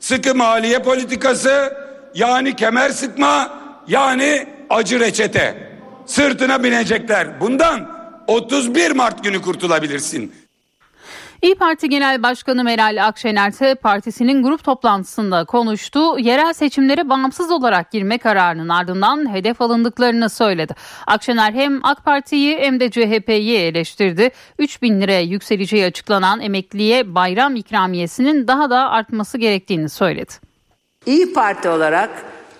[0.00, 1.76] sıkı maliye politikası,
[2.14, 5.73] yani kemer sıkma, yani acı reçete.
[6.06, 7.40] Sırtına binecekler.
[7.40, 7.88] Bundan
[8.26, 10.32] 31 Mart günü kurtulabilirsin.
[11.42, 16.18] İyi Parti Genel Başkanı Meral Akşener ise partisinin grup toplantısında konuştu.
[16.18, 20.74] Yerel seçimlere bağımsız olarak girme kararının ardından hedef alındıklarını söyledi.
[21.06, 24.30] Akşener hem AK Parti'yi hem de CHP'yi eleştirdi.
[24.58, 30.32] 3 bin liraya yükseleceği açıklanan emekliye bayram ikramiyesinin daha da artması gerektiğini söyledi.
[31.06, 32.10] İyi Parti olarak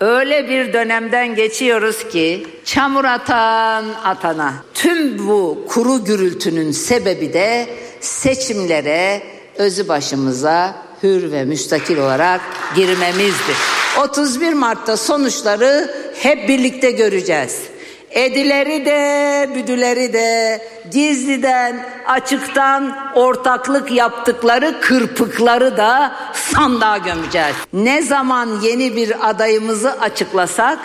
[0.05, 4.55] öyle bir dönemden geçiyoruz ki çamur atan atana.
[4.75, 7.67] Tüm bu kuru gürültünün sebebi de
[8.01, 9.23] seçimlere
[9.57, 12.41] özü başımıza hür ve müstakil olarak
[12.77, 13.57] girmemizdir.
[14.09, 17.63] 31 Mart'ta sonuçları hep birlikte göreceğiz.
[18.15, 27.57] Edileri de, büdüleri de, gizliden, açıktan ortaklık yaptıkları kırpıkları da sandığa gömeceğiz.
[27.73, 30.79] Ne zaman yeni bir adayımızı açıklasak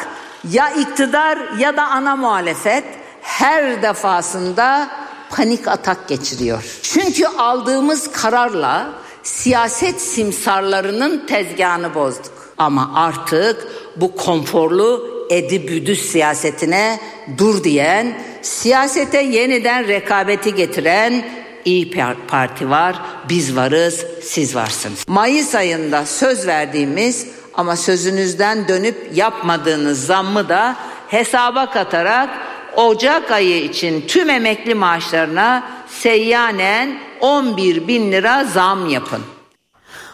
[0.52, 2.84] ya iktidar ya da ana muhalefet
[3.22, 4.88] her defasında
[5.30, 6.80] panik atak geçiriyor.
[6.84, 8.90] Çünkü aldığımız kararla
[9.24, 12.34] siyaset simsarlarının tezgahını bozduk.
[12.58, 17.00] Ama artık bu konforlu edi büdü siyasetine
[17.38, 21.24] dur diyen, siyasete yeniden rekabeti getiren
[21.66, 21.92] İyi
[22.28, 22.96] Parti var,
[23.30, 25.06] biz varız, siz varsınız.
[25.08, 30.76] Mayıs ayında söz verdiğimiz ama sözünüzden dönüp yapmadığınız zammı da
[31.08, 32.30] hesaba katarak
[32.76, 39.22] Ocak ayı için tüm emekli maaşlarına seyyanen 11 bin lira zam yapın.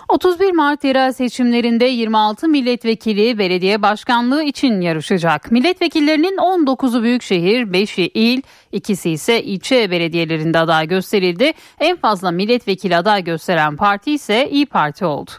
[0.09, 5.51] 31 Mart yerel seçimlerinde 26 milletvekili belediye başkanlığı için yarışacak.
[5.51, 8.41] Milletvekillerinin 19'u büyükşehir, 5'i il,
[8.71, 11.51] ikisi ise ilçe belediyelerinde aday gösterildi.
[11.79, 15.31] En fazla milletvekili aday gösteren parti ise İyi Parti oldu.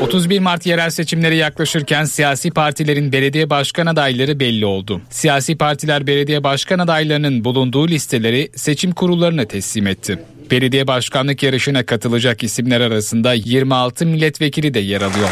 [0.00, 5.00] 31 Mart yerel seçimleri yaklaşırken siyasi partilerin belediye başkan adayları belli oldu.
[5.10, 10.18] Siyasi partiler belediye başkan adaylarının bulunduğu listeleri seçim kurullarına teslim etti.
[10.50, 15.28] Belediye başkanlık yarışına katılacak isimler arasında 26 milletvekili de yer alıyor.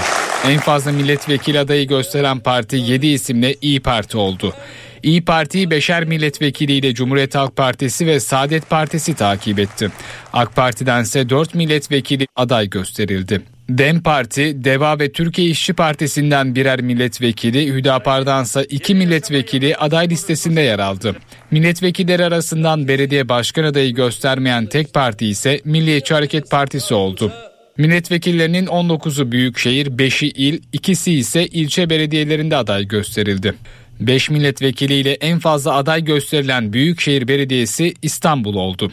[0.48, 4.54] En fazla milletvekili adayı gösteren parti 7 isimle İyi Parti oldu.
[5.02, 9.90] İyi Parti'yi beşer milletvekiliyle Cumhuriyet Halk Partisi ve Saadet Partisi takip etti.
[10.32, 13.55] AK Parti'dense 4 milletvekili aday gösterildi.
[13.68, 20.78] DEM Parti, DEVA ve Türkiye İşçi Partisi'nden birer milletvekili, Hüdapar'dansa iki milletvekili aday listesinde yer
[20.78, 21.16] aldı.
[21.50, 27.32] Milletvekilleri arasından belediye başkan adayı göstermeyen tek parti ise Milliyetçi Hareket Partisi oldu.
[27.78, 33.54] Milletvekillerinin 19'u büyükşehir, 5'i il, ikisi ise ilçe belediyelerinde aday gösterildi.
[34.00, 38.92] 5 milletvekiliyle en fazla aday gösterilen Büyükşehir Belediyesi İstanbul oldu.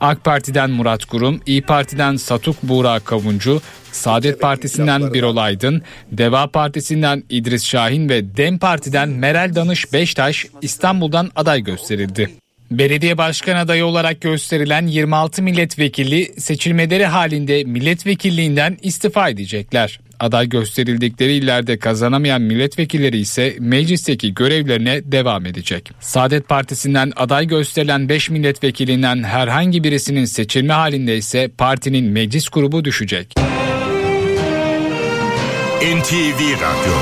[0.00, 3.62] AK Parti'den Murat Kurum, İyi Parti'den Satuk Buğra Kavuncu,
[3.92, 11.30] Saadet Partisi'nden Birol Aydın, Deva Partisi'nden İdris Şahin ve DEM Parti'den Meral Danış Beştaş İstanbul'dan
[11.36, 12.30] aday gösterildi.
[12.70, 20.00] Belediye başkan adayı olarak gösterilen 26 milletvekili seçilmeleri halinde milletvekilliğinden istifa edecekler.
[20.20, 25.90] Aday gösterildikleri illerde kazanamayan milletvekilleri ise meclisteki görevlerine devam edecek.
[26.00, 33.34] Saadet Partisi'nden aday gösterilen 5 milletvekilinden herhangi birisinin seçilme halinde ise partinin meclis grubu düşecek.
[35.84, 36.94] NTV Radyo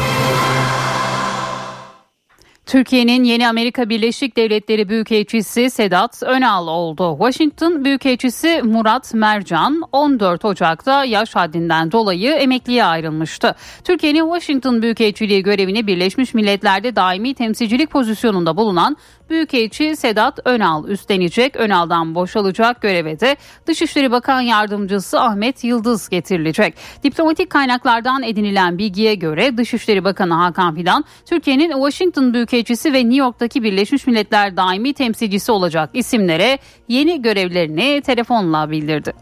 [2.73, 7.17] Türkiye'nin yeni Amerika Birleşik Devletleri Büyükelçisi Sedat Önal oldu.
[7.19, 13.55] Washington Büyükelçisi Murat Mercan 14 Ocak'ta yaş haddinden dolayı emekliye ayrılmıştı.
[13.85, 18.97] Türkiye'nin Washington Büyükelçiliği görevini Birleşmiş Milletler'de daimi temsilcilik pozisyonunda bulunan
[19.33, 21.57] Büyükelçi Sedat Önal üstlenecek.
[21.57, 26.75] Önal'dan boşalacak göreve de Dışişleri Bakan Yardımcısı Ahmet Yıldız getirilecek.
[27.05, 33.63] Diplomatik kaynaklardan edinilen bilgiye göre Dışişleri Bakanı Hakan Fidan, Türkiye'nin Washington Büyükelçisi ve New York'taki
[33.63, 39.13] Birleşmiş Milletler daimi temsilcisi olacak isimlere yeni görevlerini telefonla bildirdi.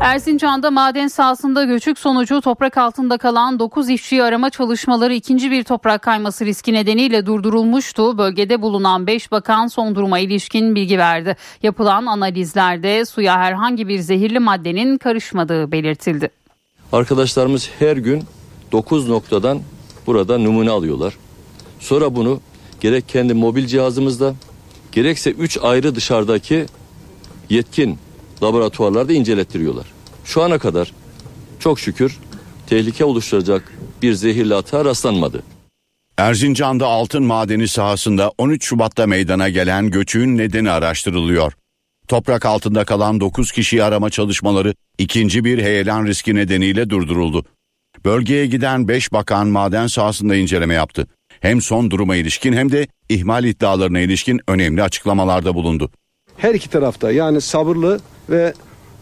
[0.00, 6.02] Erzincan'da maden sahasında göçük sonucu toprak altında kalan 9 işçiyi arama çalışmaları ikinci bir toprak
[6.02, 8.18] kayması riski nedeniyle durdurulmuştu.
[8.18, 11.36] Bölgede bulunan 5 bakan son duruma ilişkin bilgi verdi.
[11.62, 16.30] Yapılan analizlerde suya herhangi bir zehirli maddenin karışmadığı belirtildi.
[16.92, 18.24] Arkadaşlarımız her gün
[18.72, 19.60] 9 noktadan
[20.06, 21.14] burada numune alıyorlar.
[21.80, 22.40] Sonra bunu
[22.80, 24.34] gerek kendi mobil cihazımızda
[24.92, 26.66] gerekse 3 ayrı dışarıdaki
[27.50, 27.98] yetkin
[28.42, 29.86] laboratuvarlarda incelettiriyorlar.
[30.24, 30.92] Şu ana kadar
[31.58, 32.18] çok şükür
[32.66, 33.72] tehlike oluşturacak
[34.02, 35.42] bir zehirli atığa rastlanmadı.
[36.16, 41.52] Erzincan'da altın madeni sahasında 13 Şubat'ta meydana gelen göçüğün nedeni araştırılıyor.
[42.08, 47.44] Toprak altında kalan 9 kişiyi arama çalışmaları ikinci bir heyelan riski nedeniyle durduruldu.
[48.04, 51.06] Bölgeye giden 5 bakan maden sahasında inceleme yaptı.
[51.40, 55.90] Hem son duruma ilişkin hem de ihmal iddialarına ilişkin önemli açıklamalarda bulundu.
[56.38, 58.52] Her iki tarafta yani sabırlı ve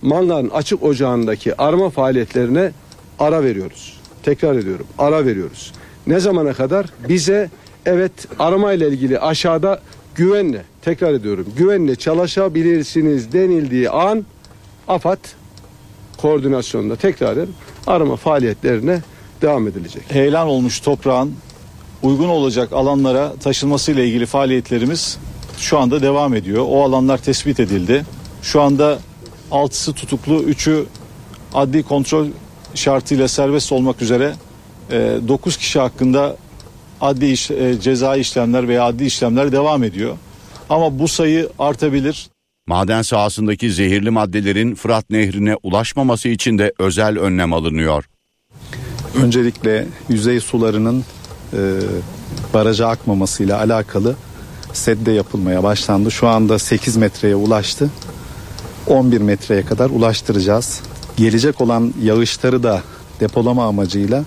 [0.02, 2.72] Mangan açık ocağındaki arama faaliyetlerine
[3.18, 4.00] ara veriyoruz.
[4.22, 5.72] Tekrar ediyorum ara veriyoruz.
[6.06, 6.86] Ne zamana kadar?
[7.08, 7.50] Bize
[7.86, 9.80] evet arama ile ilgili aşağıda
[10.14, 14.24] güvenle tekrar ediyorum güvenle çalışabilirsiniz denildiği an
[14.88, 15.18] AFAD
[16.16, 17.38] koordinasyonunda tekrar
[17.86, 19.00] arama faaliyetlerine
[19.42, 20.02] devam edilecek.
[20.08, 21.34] Heyelan olmuş toprağın
[22.02, 25.18] uygun olacak alanlara taşınmasıyla ilgili faaliyetlerimiz
[25.58, 26.64] şu anda devam ediyor.
[26.68, 28.04] O alanlar tespit edildi.
[28.42, 28.98] Şu anda
[29.50, 30.86] altısı tutuklu, üçü
[31.54, 32.26] adli kontrol
[32.74, 34.34] şartıyla serbest olmak üzere
[34.90, 36.36] 9 kişi hakkında
[37.00, 40.16] adli iş, e, cezai işlemler veya adli işlemler devam ediyor.
[40.70, 42.28] Ama bu sayı artabilir.
[42.66, 48.04] Maden sahasındaki zehirli maddelerin Fırat Nehri'ne ulaşmaması için de özel önlem alınıyor.
[49.22, 51.04] Öncelikle yüzey sularının
[51.52, 51.58] e,
[52.54, 54.16] baraja akmamasıyla alakalı
[54.76, 56.10] sedde yapılmaya başlandı.
[56.10, 57.90] Şu anda 8 metreye ulaştı.
[58.86, 60.80] 11 metreye kadar ulaştıracağız.
[61.16, 62.82] Gelecek olan yağışları da
[63.20, 64.24] depolama amacıyla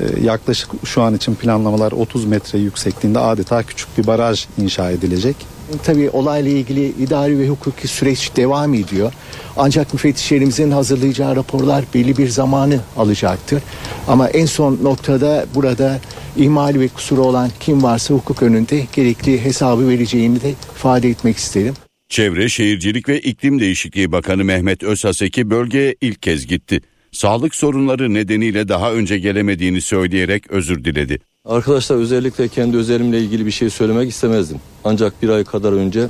[0.00, 5.36] e, yaklaşık şu an için planlamalar 30 metre yüksekliğinde adeta küçük bir baraj inşa edilecek.
[5.84, 9.12] Tabii olayla ilgili idari ve hukuki süreç devam ediyor.
[9.56, 13.62] Ancak müfettişlerimizin hazırlayacağı raporlar belli bir zamanı alacaktır.
[14.08, 16.00] Ama en son noktada burada
[16.36, 21.74] ihmali ve kusuru olan kim varsa hukuk önünde gerekli hesabı vereceğini de ifade etmek isterim.
[22.08, 26.80] Çevre, Şehircilik ve İklim Değişikliği Bakanı Mehmet Özhaseki bölgeye ilk kez gitti.
[27.12, 31.18] Sağlık sorunları nedeniyle daha önce gelemediğini söyleyerek özür diledi.
[31.48, 34.60] Arkadaşlar özellikle kendi özelimle ilgili bir şey söylemek istemezdim.
[34.84, 36.08] Ancak bir ay kadar önce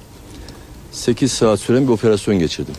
[0.92, 2.74] 8 saat süren bir operasyon geçirdim.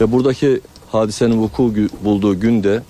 [0.00, 0.60] Ve buradaki
[0.92, 2.82] hadisenin vuku bulduğu günde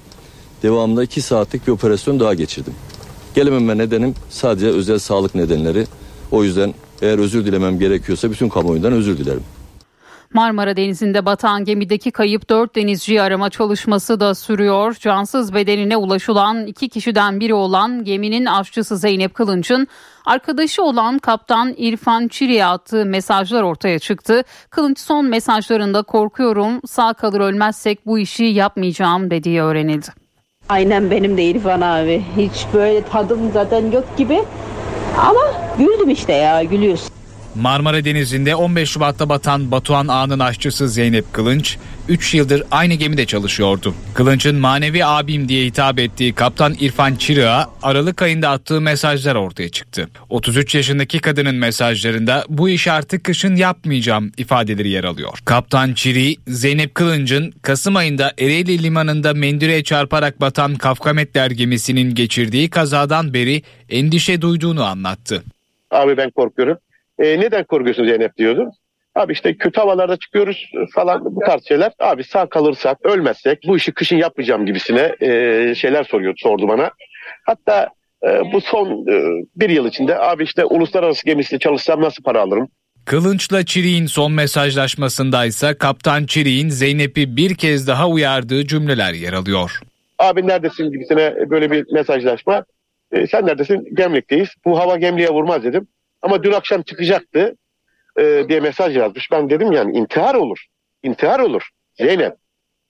[0.62, 2.74] devamında 2 saatlik bir operasyon daha geçirdim.
[3.34, 5.86] Gelememe nedenim sadece özel sağlık nedenleri.
[6.30, 9.42] O yüzden eğer özür dilemem gerekiyorsa bütün kamuoyundan özür dilerim.
[10.34, 14.96] Marmara Denizi'nde batan gemideki kayıp 4 denizci arama çalışması da sürüyor.
[15.00, 19.86] Cansız bedenine ulaşılan iki kişiden biri olan geminin aşçısı Zeynep Kılınç'ın
[20.26, 24.42] arkadaşı olan kaptan İrfan Çiri'ye attığı mesajlar ortaya çıktı.
[24.70, 30.06] Kılınç son mesajlarında korkuyorum sağ kalır ölmezsek bu işi yapmayacağım dediği öğrenildi.
[30.68, 32.24] Aynen benim de İrfan abi.
[32.36, 34.42] Hiç böyle tadım zaten yok gibi.
[35.18, 35.40] Ama
[35.78, 37.17] güldüm işte ya gülüyorsun.
[37.60, 41.76] Marmara Denizi'nde 15 Şubat'ta batan Batuhan Ağa'nın aşçısı Zeynep Kılınç
[42.08, 43.94] 3 yıldır aynı gemide çalışıyordu.
[44.14, 50.08] Kılınç'ın manevi abim diye hitap ettiği kaptan İrfan Çırık'a Aralık ayında attığı mesajlar ortaya çıktı.
[50.28, 55.38] 33 yaşındaki kadının mesajlarında bu işi artık kışın yapmayacağım ifadeleri yer alıyor.
[55.44, 63.34] Kaptan Çirik'i Zeynep Kılınç'ın Kasım ayında Ereğli Limanı'nda mendüreye çarparak batan Kafkametler gemisinin geçirdiği kazadan
[63.34, 65.42] beri endişe duyduğunu anlattı.
[65.90, 66.78] Abi ben korkuyorum.
[67.18, 68.70] E, neden korkuyorsun Zeynep diyordum.
[69.14, 71.92] Abi işte kötü havalarda çıkıyoruz falan bu tarz şeyler.
[71.98, 76.90] Abi sağ kalırsak, ölmezsek bu işi kışın yapmayacağım gibisine e, şeyler soruyordu, sordu bana.
[77.46, 77.88] Hatta
[78.26, 82.68] e, bu son e, bir yıl içinde abi işte uluslararası gemisinde çalışsam nasıl para alırım?
[83.04, 89.80] Kılınç'la Çirik'in son mesajlaşmasında ise Kaptan Çirik'in Zeynep'i bir kez daha uyardığı cümleler yer alıyor.
[90.18, 92.64] Abi neredesin gibisine böyle bir mesajlaşma.
[93.12, 93.94] E, sen neredesin?
[93.94, 94.48] Gemlik'teyiz.
[94.64, 95.88] Bu hava Gemlik'e vurmaz dedim.
[96.22, 97.56] Ama dün akşam çıkacaktı
[98.18, 99.30] e, diye mesaj yazmış.
[99.32, 100.64] Ben dedim yani intihar olur.
[101.02, 101.62] İntihar olur.
[101.94, 102.32] Zeynep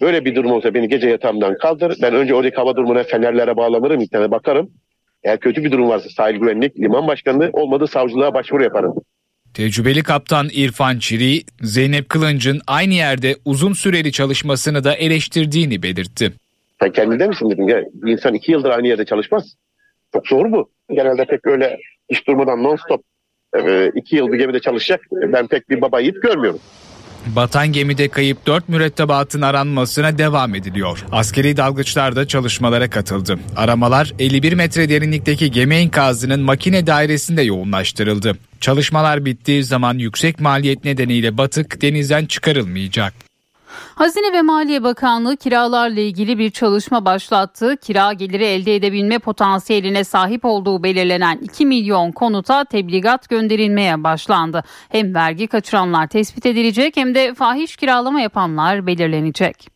[0.00, 1.98] böyle bir durum olsa beni gece yatağımdan kaldır.
[2.02, 4.00] Ben önce oradaki hava durumuna fenerlere bağlanırım.
[4.00, 4.70] internete bakarım.
[5.22, 8.94] Eğer kötü bir durum varsa sahil güvenlik, liman başkanlığı olmadı savcılığa başvuru yaparım.
[9.54, 16.32] Tecrübeli kaptan İrfan Çiri, Zeynep Kılınç'ın aynı yerde uzun süreli çalışmasını da eleştirdiğini belirtti.
[16.80, 17.84] Sen kendinde misin dedim ya.
[17.92, 19.54] Bir insan iki yıldır aynı yerde çalışmaz.
[20.12, 20.70] Çok zor bu.
[20.90, 21.78] Genelde pek öyle
[22.10, 23.02] hiç durmadan non stop
[23.94, 25.00] iki yıl gemide çalışacak.
[25.12, 26.60] Ben pek bir baba yiğit görmüyorum.
[27.26, 31.04] Batan gemide kayıp 4 mürettebatın aranmasına devam ediliyor.
[31.12, 33.38] Askeri dalgıçlar da çalışmalara katıldı.
[33.56, 38.38] Aramalar 51 metre derinlikteki gemi enkazının makine dairesinde yoğunlaştırıldı.
[38.60, 43.27] Çalışmalar bittiği zaman yüksek maliyet nedeniyle batık denizden çıkarılmayacak.
[43.94, 47.76] Hazine ve Maliye Bakanlığı kiralarla ilgili bir çalışma başlattı.
[47.82, 54.64] Kira geliri elde edebilme potansiyeline sahip olduğu belirlenen 2 milyon konuta tebligat gönderilmeye başlandı.
[54.88, 59.68] Hem vergi kaçıranlar tespit edilecek hem de fahiş kiralama yapanlar belirlenecek.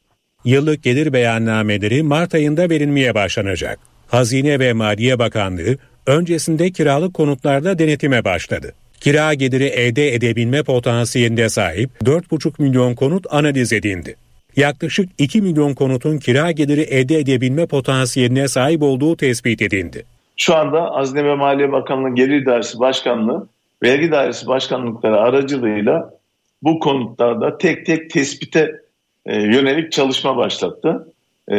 [0.45, 3.79] Yıllık gelir beyannameleri Mart ayında verilmeye başlanacak.
[4.09, 5.77] Hazine ve Maliye Bakanlığı
[6.07, 8.75] öncesinde kiralık konutlarda denetime başladı.
[9.03, 14.17] Kira geliri elde edebilme potansiyeline sahip 4,5 milyon konut analiz edildi.
[14.57, 20.05] Yaklaşık 2 milyon konutun kira geliri elde edebilme potansiyeline sahip olduğu tespit edildi.
[20.37, 23.47] Şu anda Hazine ve Maliye Bakanlığı Gelir Dairesi Başkanlığı,
[23.83, 26.15] Vergi Dairesi Başkanlıkları aracılığıyla
[26.63, 28.81] bu konutlarda tek tek tespite
[29.27, 31.09] e, yönelik çalışma başlattı.
[31.49, 31.57] E,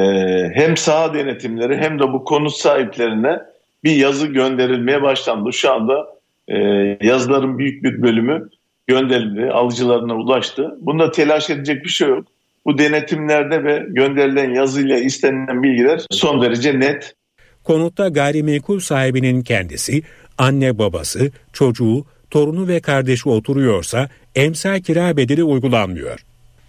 [0.53, 3.39] hem saha denetimleri hem de bu konut sahiplerine
[3.83, 5.53] bir yazı gönderilmeye başlandı.
[5.53, 6.13] Şu anda
[6.47, 6.57] e,
[7.01, 8.49] yazıların büyük bir bölümü
[8.87, 10.77] gönderildi, alıcılarına ulaştı.
[10.81, 12.27] Bunda telaş edecek bir şey yok.
[12.65, 17.15] Bu denetimlerde ve gönderilen yazıyla istenilen bilgiler son derece net.
[17.63, 20.03] Konutta gayrimenkul sahibinin kendisi,
[20.37, 26.19] anne babası, çocuğu, torunu ve kardeşi oturuyorsa emsal kira bedeli uygulanmıyor.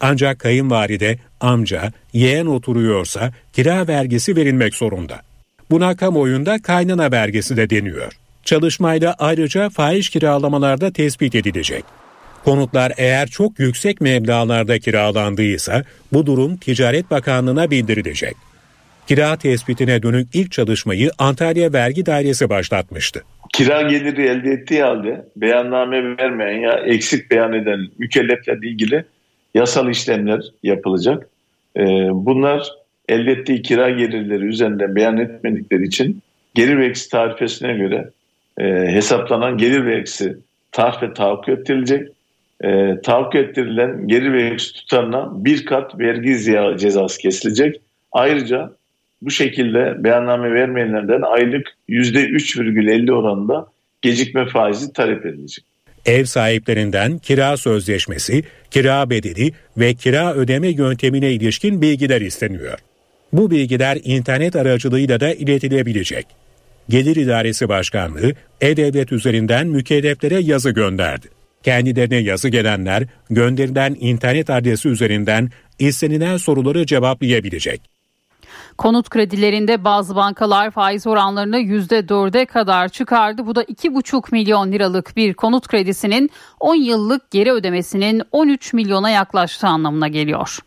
[0.01, 5.21] Ancak kayınvalide, amca, yeğen oturuyorsa kira vergisi verilmek zorunda.
[5.71, 8.13] Buna kamuoyunda kaynana vergisi de deniyor.
[8.45, 11.85] Çalışmayla ayrıca fahiş kiralamalarda tespit edilecek.
[12.45, 15.83] Konutlar eğer çok yüksek meblağlarda kiralandıysa
[16.13, 18.35] bu durum Ticaret Bakanlığı'na bildirilecek.
[19.07, 23.23] Kira tespitine dönük ilk çalışmayı Antalya Vergi Dairesi başlatmıştı.
[23.53, 29.05] kira geliri elde ettiği halde beyanname vermeyen ya eksik beyan eden mükelleflerle ilgili
[29.55, 31.29] yasal işlemler yapılacak.
[31.77, 31.83] Ee,
[32.13, 32.69] bunlar
[33.09, 36.23] elde ettiği kira gelirleri üzerinden beyan etmedikleri için
[36.55, 38.11] gelir ve eksi tarifesine göre
[38.59, 40.37] e, hesaplanan gelir ve eksi
[40.73, 42.09] tarife tahakkuk ettirilecek.
[42.65, 46.39] E, tahakkuk ettirilen gelir ve eksi tutarına bir kat vergi
[46.79, 47.81] cezası kesilecek.
[48.13, 48.71] Ayrıca
[49.23, 53.67] bu şekilde beyanname vermeyenlerden aylık %3,50 oranında
[54.03, 55.65] gecikme faizi talep edilecek.
[56.07, 62.79] Ev sahiplerinden kira sözleşmesi, kira bedeli ve kira ödeme yöntemine ilişkin bilgiler isteniyor.
[63.33, 66.27] Bu bilgiler internet aracılığıyla da iletilebilecek.
[66.89, 71.29] Gelir İdaresi Başkanlığı E-Devlet üzerinden mükelleflere yazı gönderdi.
[71.63, 77.81] Kendilerine yazı gelenler gönderilen internet adresi üzerinden istenilen soruları cevaplayabilecek.
[78.79, 83.47] Konut kredilerinde bazı bankalar faiz oranlarını %4'e kadar çıkardı.
[83.47, 86.31] Bu da 2,5 milyon liralık bir konut kredisinin
[86.61, 90.59] 10 yıllık geri ödemesinin 13 milyona yaklaştığı anlamına geliyor.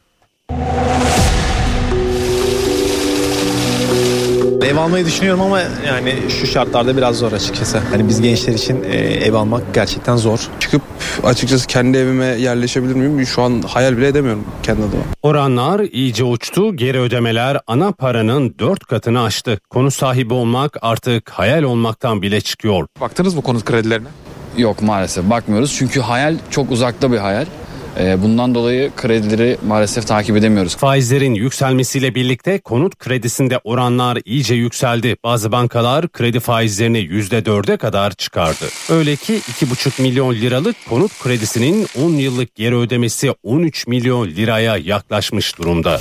[4.61, 7.77] Ev almayı düşünüyorum ama yani şu şartlarda biraz zor açıkçası.
[7.91, 10.39] Hani biz gençler için e, ev almak gerçekten zor.
[10.59, 10.81] Çıkıp
[11.23, 13.25] açıkçası kendi evime yerleşebilir miyim?
[13.27, 15.03] Şu an hayal bile edemiyorum kendi adıma.
[15.23, 19.59] Oranlar iyice uçtu, geri ödemeler ana paranın dört katını aştı.
[19.69, 22.87] Konu sahibi olmak artık hayal olmaktan bile çıkıyor.
[23.01, 24.07] Baktınız mı konut kredilerine?
[24.57, 27.45] Yok maalesef bakmıyoruz çünkü hayal çok uzakta bir hayal.
[27.99, 30.75] Ee, Bundan dolayı kredileri maalesef takip edemiyoruz.
[30.75, 35.15] Faizlerin yükselmesiyle birlikte konut kredisinde oranlar iyice yükseldi.
[35.23, 38.65] Bazı bankalar kredi faizlerini %4'e kadar çıkardı.
[38.89, 45.57] Öyle ki 2,5 milyon liralık konut kredisinin 10 yıllık geri ödemesi 13 milyon liraya yaklaşmış
[45.57, 45.99] durumda.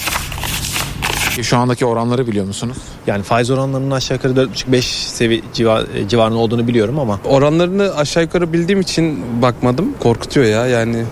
[1.42, 2.76] Şu andaki oranları biliyor musunuz?
[3.07, 8.22] Yani faiz oranlarının aşağı yukarı 4,5-5 seviye civar, e, civarında olduğunu biliyorum ama Oranlarını aşağı
[8.22, 9.94] yukarı bildiğim için bakmadım.
[10.01, 11.05] Korkutuyor ya yani.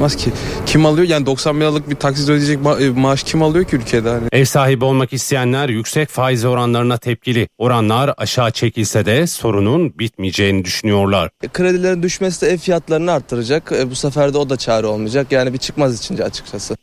[0.00, 0.30] Olmaz ki.
[0.66, 1.08] Kim alıyor?
[1.08, 4.08] Yani 90 bin liralık bir taksit ödeyecek ma- e, maaş kim alıyor ki ülkede?
[4.08, 4.28] Hani?
[4.32, 7.48] Ev sahibi olmak isteyenler yüksek faiz oranlarına tepkili.
[7.58, 11.30] Oranlar aşağı çekilse de sorunun bitmeyeceğini düşünüyorlar.
[11.52, 13.72] Kredilerin düşmesi de ev fiyatlarını arttıracak.
[13.72, 15.26] E, bu sefer de o da çare olmayacak.
[15.32, 16.76] Yani bir çıkmaz içince açıkçası.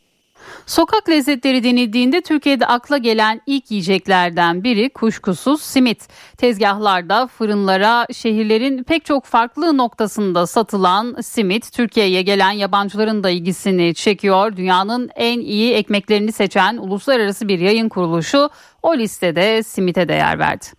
[0.68, 6.08] Sokak lezzetleri denildiğinde Türkiye'de akla gelen ilk yiyeceklerden biri kuşkusuz simit.
[6.36, 14.56] Tezgahlarda, fırınlara, şehirlerin pek çok farklı noktasında satılan simit Türkiye'ye gelen yabancıların da ilgisini çekiyor.
[14.56, 18.50] Dünyanın en iyi ekmeklerini seçen uluslararası bir yayın kuruluşu
[18.82, 20.77] o listede simite değer verdi.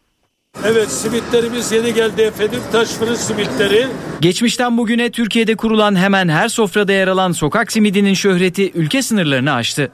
[0.66, 2.60] Evet simitlerimiz yeni geldi efendim.
[2.72, 3.88] Taş fırın simitleri.
[4.22, 9.92] Geçmişten bugüne Türkiye'de kurulan hemen her sofrada yer alan sokak simidinin şöhreti ülke sınırlarını aştı.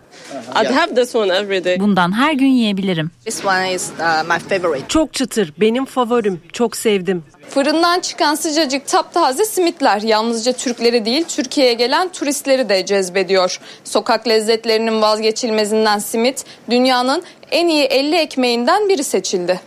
[1.80, 3.12] Bundan her gün yiyebilirim.
[4.88, 6.42] Çok çıtır, benim favorim.
[6.54, 7.24] Çok sevdim.
[7.50, 13.60] Fırından çıkan sıcacık taptaze simitler yalnızca Türkleri değil Türkiye'ye gelen turistleri de cezbediyor.
[13.84, 19.62] Sokak lezzetlerinin vazgeçilmezinden simit dünyanın en iyi 50 ekmeğinden biri seçildi.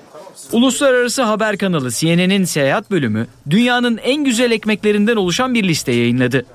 [0.53, 6.47] Uluslararası haber kanalı CNN'in seyahat bölümü dünyanın en güzel ekmeklerinden oluşan bir liste yayınladı.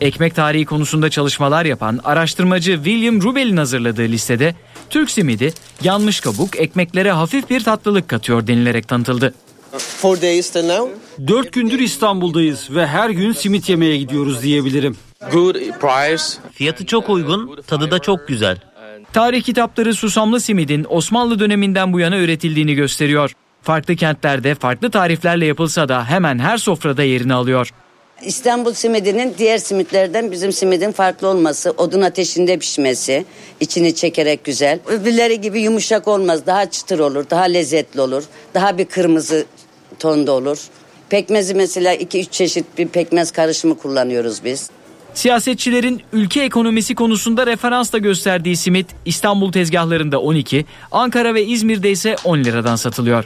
[0.00, 4.54] Ekmek tarihi konusunda çalışmalar yapan araştırmacı William Rubel'in hazırladığı listede
[4.90, 9.34] Türk simidi yanmış kabuk ekmeklere hafif bir tatlılık katıyor denilerek tanıtıldı.
[11.28, 14.96] Dört gündür İstanbul'dayız ve her gün simit yemeye gidiyoruz diyebilirim.
[16.52, 18.56] Fiyatı çok uygun, tadı da çok güzel.
[19.18, 23.32] Tarih kitapları susamlı simidin Osmanlı döneminden bu yana üretildiğini gösteriyor.
[23.62, 27.70] Farklı kentlerde farklı tariflerle yapılsa da hemen her sofrada yerini alıyor.
[28.22, 33.24] İstanbul simidinin diğer simitlerden bizim simidin farklı olması, odun ateşinde pişmesi,
[33.60, 34.78] içini çekerek güzel.
[34.86, 39.46] Öbürleri gibi yumuşak olmaz, daha çıtır olur, daha lezzetli olur, daha bir kırmızı
[39.98, 40.58] tonda olur.
[41.08, 44.70] Pekmezi mesela 2-3 çeşit bir pekmez karışımı kullanıyoruz biz.
[45.14, 52.16] Siyasetçilerin ülke ekonomisi konusunda referans da gösterdiği simit İstanbul tezgahlarında 12, Ankara ve İzmir'de ise
[52.24, 53.24] 10 liradan satılıyor.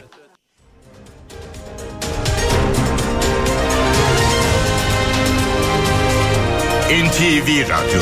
[6.93, 8.01] NTV Radyo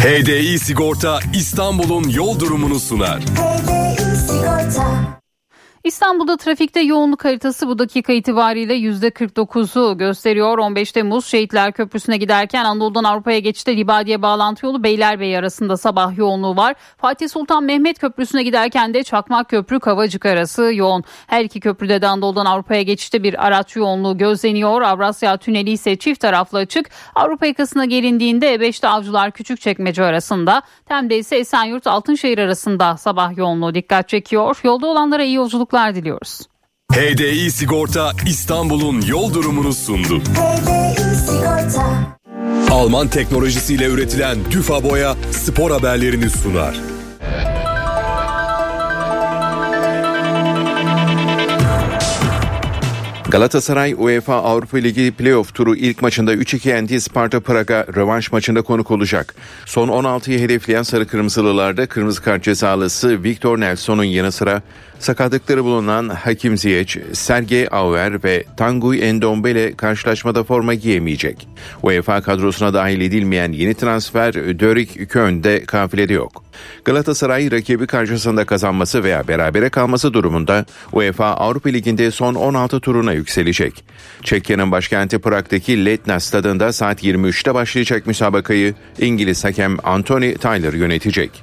[0.00, 3.22] HDI Sigorta İstanbul'un yol durumunu sunar.
[5.84, 10.58] İstanbul'da trafikte yoğunluk haritası bu dakika itibariyle %49'u gösteriyor.
[10.58, 16.56] 15 Temmuz Şehitler Köprüsü'ne giderken Anadolu'dan Avrupa'ya geçişte Libadiye bağlantı yolu Beylerbeyi arasında sabah yoğunluğu
[16.56, 16.74] var.
[16.96, 21.04] Fatih Sultan Mehmet Köprüsü'ne giderken de Çakmak Köprü Kavacık arası yoğun.
[21.26, 24.82] Her iki köprüde de Anadolu'dan Avrupa'ya geçişte bir araç yoğunluğu gözleniyor.
[24.82, 26.90] Avrasya Tüneli ise çift taraflı açık.
[27.14, 34.08] Avrupa yakasına gelindiğinde E5'te Avcılar Küçükçekmece arasında, Tem'de ise Esenyurt Altınşehir arasında sabah yoğunluğu dikkat
[34.08, 34.60] çekiyor.
[34.64, 35.40] Yolda olanlara iyi
[35.72, 36.40] yolculuklar diliyoruz.
[36.92, 40.22] HDI Sigorta İstanbul'un yol durumunu sundu.
[42.70, 46.80] Alman teknolojisiyle üretilen Düfa Boya spor haberlerini sunar.
[53.32, 58.90] Galatasaray UEFA Avrupa Ligi playoff turu ilk maçında 3-2 yendiği Sparta Praga rövanş maçında konuk
[58.90, 59.34] olacak.
[59.66, 64.62] Son 16'yı hedefleyen Sarı Kırmızılılarda kırmızı kart cezalısı Victor Nelson'un yanı sıra
[65.04, 71.48] sakatlıkları bulunan Hakim Ziyech, Sergey Auer ve Tanguy Endombele karşılaşmada forma giyemeyecek.
[71.82, 76.44] UEFA kadrosuna dahil edilmeyen yeni transfer Dörik Köln de kafilede yok.
[76.84, 83.84] Galatasaray rakibi karşısında kazanması veya berabere kalması durumunda UEFA Avrupa Ligi'nde son 16 turuna yükselecek.
[84.22, 91.42] Çekya'nın başkenti Prag'daki Letna stadında saat 23'te başlayacak müsabakayı İngiliz hakem Anthony Taylor yönetecek.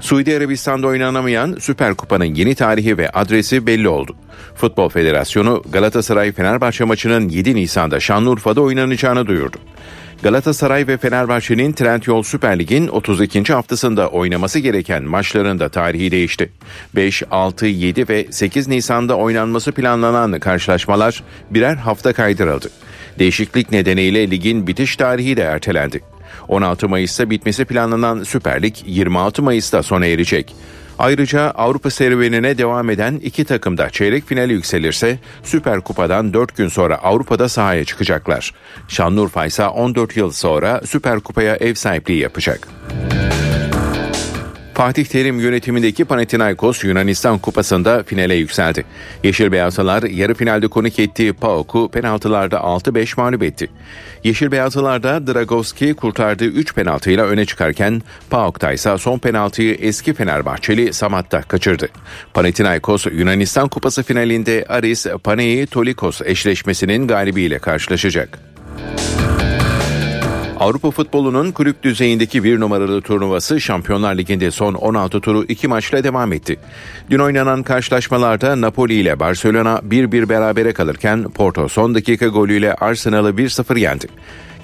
[0.00, 4.16] Suudi Arabistan'da oynanamayan Süper Kupa'nın yeni tarihi ve adresi belli oldu.
[4.54, 9.56] Futbol Federasyonu Galatasaray Fenerbahçe maçının 7 Nisan'da Şanlıurfa'da oynanacağını duyurdu.
[10.22, 13.52] Galatasaray ve Fenerbahçe'nin Trendyol Süper Lig'in 32.
[13.52, 16.52] haftasında oynaması gereken maçların da tarihi değişti.
[16.94, 22.70] 5, 6, 7 ve 8 Nisan'da oynanması planlanan karşılaşmalar birer hafta kaydırıldı.
[23.18, 26.00] Değişiklik nedeniyle ligin bitiş tarihi de ertelendi.
[26.48, 30.54] 16 Mayıs'ta bitmesi planlanan Süper Lig 26 Mayıs'ta sona erecek.
[30.98, 36.68] Ayrıca Avrupa serüvenine devam eden iki takım da çeyrek finale yükselirse Süper Kupa'dan 4 gün
[36.68, 38.54] sonra Avrupa'da sahaya çıkacaklar.
[38.88, 42.68] Şanlıurfa ise 14 yıl sonra Süper Kupa'ya ev sahipliği yapacak.
[44.78, 48.84] Fatih Terim yönetimindeki Panathinaikos Yunanistan Kupası'nda finale yükseldi.
[49.24, 53.70] Yeşil Beyazlılar yarı finalde konuk ettiği PAOK'u penaltılarda 6-5 mağlup etti.
[54.24, 61.42] Yeşil Beyazlılar'da Dragowski kurtardığı 3 penaltıyla öne çıkarken PAOK'ta ise son penaltıyı eski Fenerbahçeli Samat'ta
[61.42, 61.88] kaçırdı.
[62.34, 68.38] Panathinaikos Yunanistan Kupası finalinde Aris Panei Tolikos eşleşmesinin galibiyle karşılaşacak.
[70.60, 76.32] Avrupa futbolunun kulüp düzeyindeki bir numaralı turnuvası Şampiyonlar Ligi'nde son 16 turu 2 maçla devam
[76.32, 76.56] etti.
[77.10, 83.78] Dün oynanan karşılaşmalarda Napoli ile Barcelona 1-1 berabere kalırken Porto son dakika golüyle Arsenal'ı 1-0
[83.78, 84.06] yendi.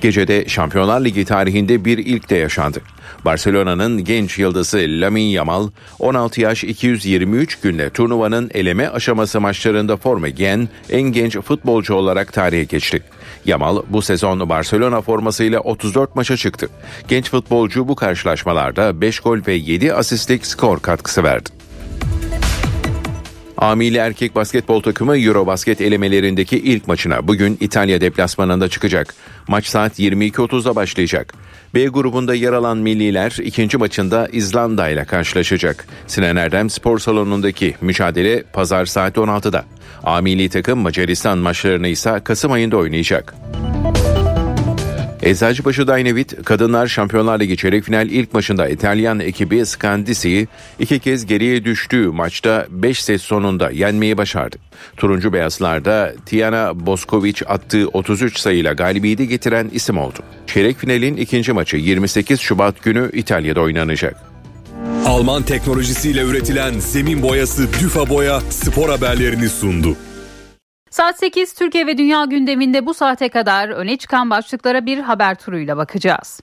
[0.04, 2.80] Gecede Şampiyonlar Ligi tarihinde bir ilk de yaşandı.
[3.24, 10.68] Barcelona'nın genç yıldızı Lamine Yamal 16 yaş 223 günde turnuvanın eleme aşaması maçlarında forma giyen
[10.90, 13.02] en genç futbolcu olarak tarihe geçti.
[13.44, 16.68] Yamal bu sezon Barcelona formasıyla 34 maça çıktı.
[17.08, 21.63] Genç futbolcu bu karşılaşmalarda 5 gol ve 7 asistlik skor katkısı verdi.
[23.58, 29.14] Amili erkek basketbol takımı Eurobasket elemelerindeki ilk maçına bugün İtalya deplasmanında çıkacak.
[29.48, 31.34] Maç saat 22.30'da başlayacak.
[31.74, 35.86] B grubunda yer alan milliler ikinci maçında İzlanda ile karşılaşacak.
[36.06, 39.64] Sinan Erdem spor salonundaki mücadele pazar saat 16'da.
[40.02, 43.34] Amili takım Macaristan maçlarını ise Kasım ayında oynayacak.
[45.24, 50.48] Eczacıbaşı Dynavit Kadınlar Şampiyonlar Ligi çeyrek final ilk maçında İtalyan ekibi Scandisi'yi
[50.78, 54.56] iki kez geriye düştüğü maçta 5 set sonunda yenmeyi başardı.
[54.96, 60.18] Turuncu beyazlarda Tiana Boskovic attığı 33 sayıyla galibiyeti getiren isim oldu.
[60.46, 64.16] Çeyrek finalin ikinci maçı 28 Şubat günü İtalya'da oynanacak.
[65.06, 69.96] Alman teknolojisiyle üretilen zemin boyası Düfa Boya spor haberlerini sundu.
[70.94, 75.76] Saat 8 Türkiye ve Dünya gündeminde bu saate kadar öne çıkan başlıklara bir haber turuyla
[75.76, 76.40] bakacağız.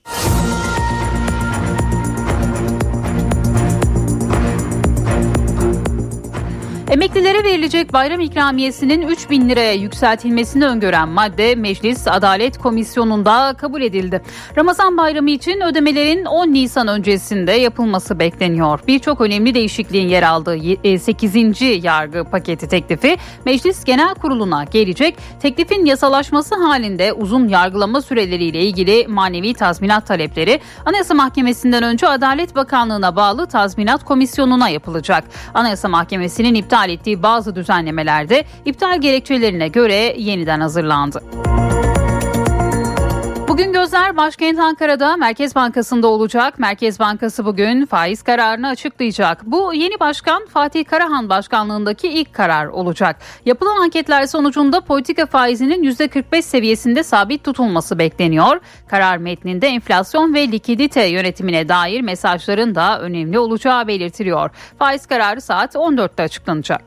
[6.92, 14.22] Emeklilere verilecek bayram ikramiyesinin 3 bin liraya yükseltilmesini öngören madde Meclis Adalet Komisyonu'nda kabul edildi.
[14.58, 18.80] Ramazan bayramı için ödemelerin 10 Nisan öncesinde yapılması bekleniyor.
[18.88, 20.58] Birçok önemli değişikliğin yer aldığı
[21.00, 21.62] 8.
[21.62, 25.18] E, yargı paketi teklifi Meclis Genel Kurulu'na gelecek.
[25.42, 33.16] Teklifin yasalaşması halinde uzun yargılama süreleriyle ilgili manevi tazminat talepleri Anayasa Mahkemesi'nden önce Adalet Bakanlığı'na
[33.16, 35.24] bağlı tazminat komisyonuna yapılacak.
[35.54, 41.22] Anayasa Mahkemesi'nin iptal iptal ettiği bazı düzenlemelerde iptal gerekçelerine göre yeniden hazırlandı.
[43.52, 46.60] Bugün gözler başkent Ankara'da Merkez Bankası'nda olacak.
[46.60, 49.42] Merkez Bankası bugün faiz kararını açıklayacak.
[49.46, 53.20] Bu yeni başkan Fatih Karahan başkanlığındaki ilk karar olacak.
[53.46, 58.60] Yapılan anketler sonucunda politika faizinin %45 seviyesinde sabit tutulması bekleniyor.
[58.88, 64.50] Karar metninde enflasyon ve likidite yönetimine dair mesajların da önemli olacağı belirtiliyor.
[64.80, 66.82] Faiz kararı saat 14'te açıklanacak.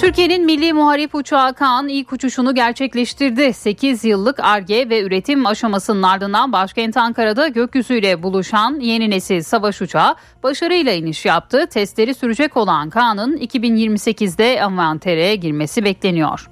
[0.00, 3.52] Türkiye'nin milli muharip uçağı Kaan ilk uçuşunu gerçekleştirdi.
[3.52, 10.14] 8 yıllık ARGE ve üretim aşamasının ardından başkent Ankara'da gökyüzüyle buluşan yeni nesil savaş uçağı
[10.42, 11.66] başarıyla iniş yaptı.
[11.66, 16.46] Testleri sürecek olan Kaan'ın 2028'de envantere girmesi bekleniyor.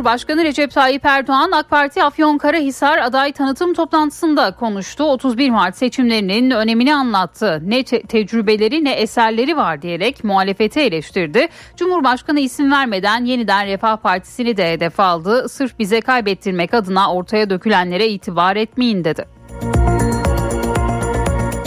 [0.00, 5.04] Cumhurbaşkanı Recep Tayyip Erdoğan AK Parti Afyonkarahisar aday tanıtım toplantısında konuştu.
[5.04, 7.62] 31 Mart seçimlerinin önemini anlattı.
[7.64, 11.48] Ne te- tecrübeleri ne eserleri var diyerek muhalefeti eleştirdi.
[11.76, 15.48] Cumhurbaşkanı isim vermeden yeniden Refah Partisi'ni de hedef aldı.
[15.48, 19.39] Sırf bize kaybettirmek adına ortaya dökülenlere itibar etmeyin dedi.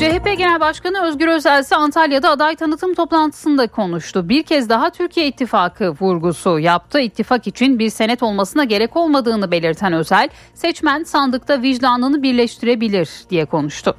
[0.03, 4.29] CHP Genel Başkanı Özgür Özel ise Antalya'da aday tanıtım toplantısında konuştu.
[4.29, 6.99] Bir kez daha Türkiye İttifakı vurgusu yaptı.
[6.99, 13.95] İttifak için bir senet olmasına gerek olmadığını belirten Özel, seçmen sandıkta vicdanını birleştirebilir diye konuştu.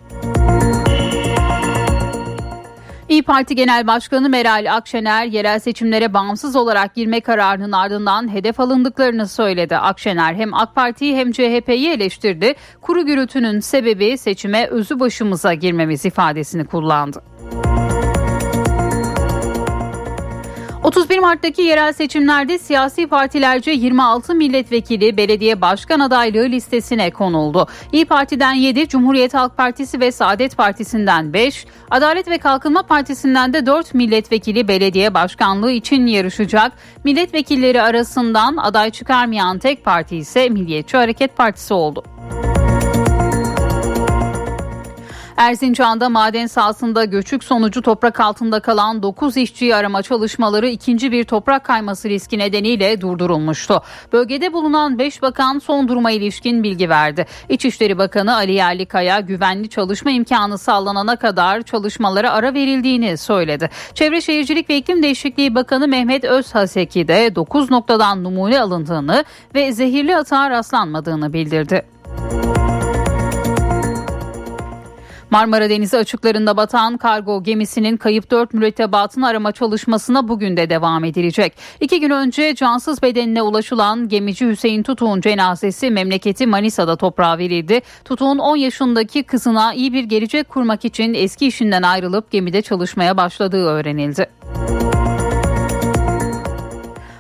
[3.09, 9.29] İyi Parti Genel Başkanı Meral Akşener yerel seçimlere bağımsız olarak girme kararının ardından hedef alındıklarını
[9.29, 9.77] söyledi.
[9.77, 12.55] Akşener hem AK Parti'yi hem CHP'yi eleştirdi.
[12.81, 17.23] Kuru gürültünün sebebi seçime özü başımıza girmemiz ifadesini kullandı.
[20.95, 27.67] 31 Mart'taki yerel seçimlerde siyasi partilerce 26 milletvekili belediye başkan adaylığı listesine konuldu.
[27.93, 33.67] İyi Parti'den 7, Cumhuriyet Halk Partisi ve Saadet Partisi'nden 5, Adalet ve Kalkınma Partisi'nden de
[33.67, 36.73] 4 milletvekili belediye başkanlığı için yarışacak.
[37.05, 42.05] Milletvekilleri arasından aday çıkarmayan tek parti ise Milliyetçi Hareket Partisi oldu.
[45.37, 51.65] Erzincan'da maden sahasında göçük sonucu toprak altında kalan 9 işçiyi arama çalışmaları ikinci bir toprak
[51.65, 53.83] kayması riski nedeniyle durdurulmuştu.
[54.13, 57.27] Bölgede bulunan 5 bakan son duruma ilişkin bilgi verdi.
[57.49, 63.71] İçişleri Bakanı Ali Yerlikaya güvenli çalışma imkanı sağlanana kadar çalışmalara ara verildiğini söyledi.
[63.95, 69.25] Çevre Şehircilik ve İklim Değişikliği Bakanı Mehmet Özhaseki de 9 noktadan numune alındığını
[69.55, 71.94] ve zehirli atağa rastlanmadığını bildirdi.
[75.35, 81.53] Marmara Denizi açıklarında batan kargo gemisinin kayıp 4 mürettebatın arama çalışmasına bugün de devam edilecek.
[81.81, 87.81] İki gün önce cansız bedenine ulaşılan gemici Hüseyin Tutuk'un cenazesi memleketi Manisa'da toprağa verildi.
[88.05, 93.65] Tutuk'un 10 yaşındaki kızına iyi bir gelecek kurmak için eski işinden ayrılıp gemide çalışmaya başladığı
[93.65, 94.31] öğrenildi.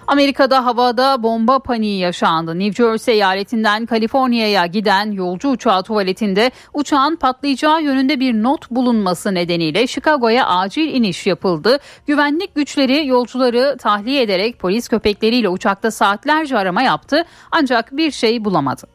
[0.06, 2.58] Amerika'da havada bomba paniği yaşandı.
[2.58, 9.86] New Jersey eyaletinden Kaliforniya'ya giden yolcu uçağı tuvaletinde uçağın patlayacağı yönünde bir not bulunması nedeniyle
[9.86, 11.78] Chicago'ya acil iniş yapıldı.
[12.06, 18.93] Güvenlik güçleri yolcuları tahliye ederek polis köpekleriyle uçakta saatlerce arama yaptı ancak bir şey bulamadı.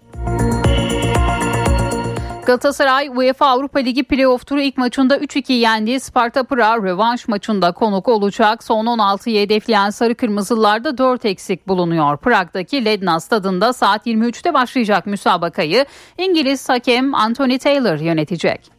[2.50, 8.08] Galatasaray UEFA Avrupa Ligi playoff turu ilk maçında 3-2 yendiği Sparta Prag rövanş maçında konuk
[8.08, 8.64] olacak.
[8.64, 12.18] Son 16'yı hedefleyen Sarı Kırmızılarda 4 eksik bulunuyor.
[12.18, 15.86] Prag'daki Ledna stadında saat 23'te başlayacak müsabakayı
[16.18, 18.79] İngiliz hakem Anthony Taylor yönetecek.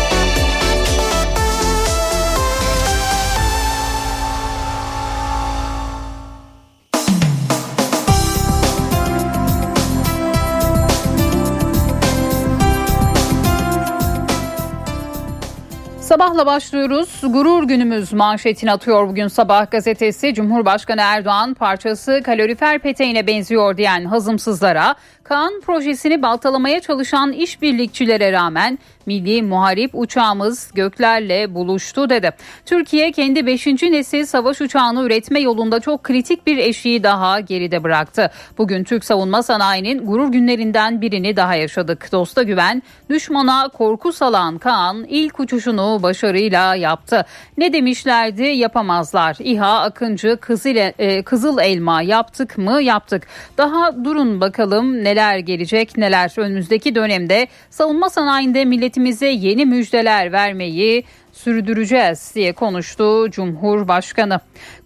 [16.31, 17.21] Sabahla başlıyoruz.
[17.23, 20.33] Gurur günümüz manşetini atıyor bugün sabah gazetesi.
[20.33, 29.43] Cumhurbaşkanı Erdoğan parçası kalorifer peteğine benziyor diyen hazımsızlara Kaan projesini baltalamaya çalışan işbirlikçilere rağmen milli
[29.43, 32.31] muharip uçağımız göklerle buluştu dedi.
[32.65, 33.67] Türkiye kendi 5.
[33.67, 38.31] nesil savaş uçağını üretme yolunda çok kritik bir eşiği daha geride bıraktı.
[38.57, 42.11] Bugün Türk savunma sanayinin gurur günlerinden birini daha yaşadık.
[42.11, 47.25] Dosta güven, düşmana korku salan Kaan ilk uçuşunu başarıyla yaptı.
[47.57, 49.37] Ne demişlerdi yapamazlar.
[49.39, 53.27] İHA, Akıncı, Kızıl, e, Kızıl Elma yaptık mı yaptık.
[53.57, 62.31] Daha durun bakalım neler gelecek neler önümüzdeki dönemde savunma sanayinde milletimize yeni müjdeler vermeyi sürdüreceğiz
[62.35, 64.39] diye konuştu Cumhurbaşkanı.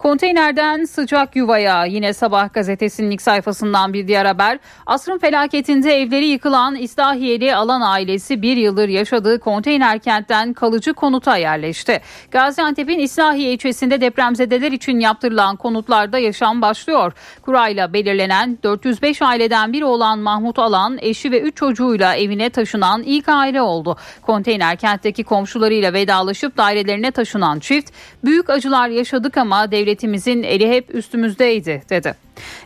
[0.06, 4.58] Konteynerden sıcak yuvaya yine sabah gazetesinin ilk sayfasından bir diğer haber.
[4.86, 12.00] Asrın felaketinde evleri yıkılan İslahiyeli Alan ailesi bir yıldır yaşadığı konteyner kentten kalıcı konuta yerleşti.
[12.30, 17.12] Gaziantep'in İslahiye ilçesinde depremzedeler için yaptırılan konutlarda yaşam başlıyor.
[17.42, 23.28] Kurayla belirlenen 405 aileden biri olan Mahmut Alan eşi ve 3 çocuğuyla evine taşınan ilk
[23.28, 23.96] aile oldu.
[24.22, 27.90] Konteyner kentteki komşularıyla vedalaşıp dairelerine taşınan çift
[28.24, 32.14] büyük acılar yaşadık ama devletimizin eli hep üstümüzdeydi dedi.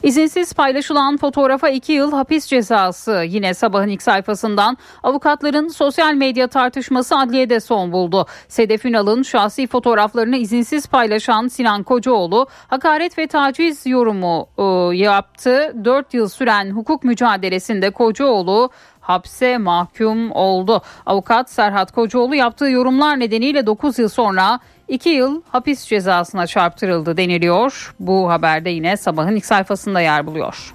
[0.03, 7.17] İzinsiz paylaşılan fotoğrafa 2 yıl hapis cezası yine sabahın ilk sayfasından avukatların sosyal medya tartışması
[7.17, 8.27] adliyede son buldu.
[8.49, 15.75] Sedef Ünal'ın şahsi fotoğraflarını izinsiz paylaşan Sinan Kocaoğlu hakaret ve taciz yorumu e, yaptı.
[15.85, 18.71] 4 yıl süren hukuk mücadelesinde Kocaoğlu
[19.01, 20.83] hapse mahkum oldu.
[21.07, 24.61] Avukat Serhat Kocaoğlu yaptığı yorumlar nedeniyle 9 yıl sonra
[24.91, 27.95] 2 yıl hapis cezasına çarptırıldı deniliyor.
[28.01, 30.75] Bu haberde yine sabahın ilk sayfasında yer buluyor.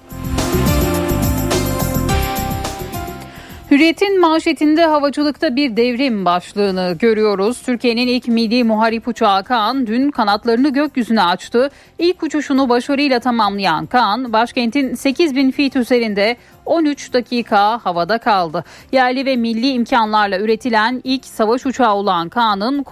[3.70, 7.62] Hürriyet'in manşetinde havacılıkta bir devrim başlığını görüyoruz.
[7.62, 11.70] Türkiye'nin ilk milli muharip uçağı Kaan dün kanatlarını gökyüzüne açtı.
[11.98, 16.36] İlk uçuşunu başarıyla tamamlayan Kaan, başkentin 8000 feet üzerinde
[16.66, 18.64] 13 dakika havada kaldı.
[18.92, 22.84] Yerli ve milli imkanlarla üretilen ilk savaş uçağı olan Kaan'ın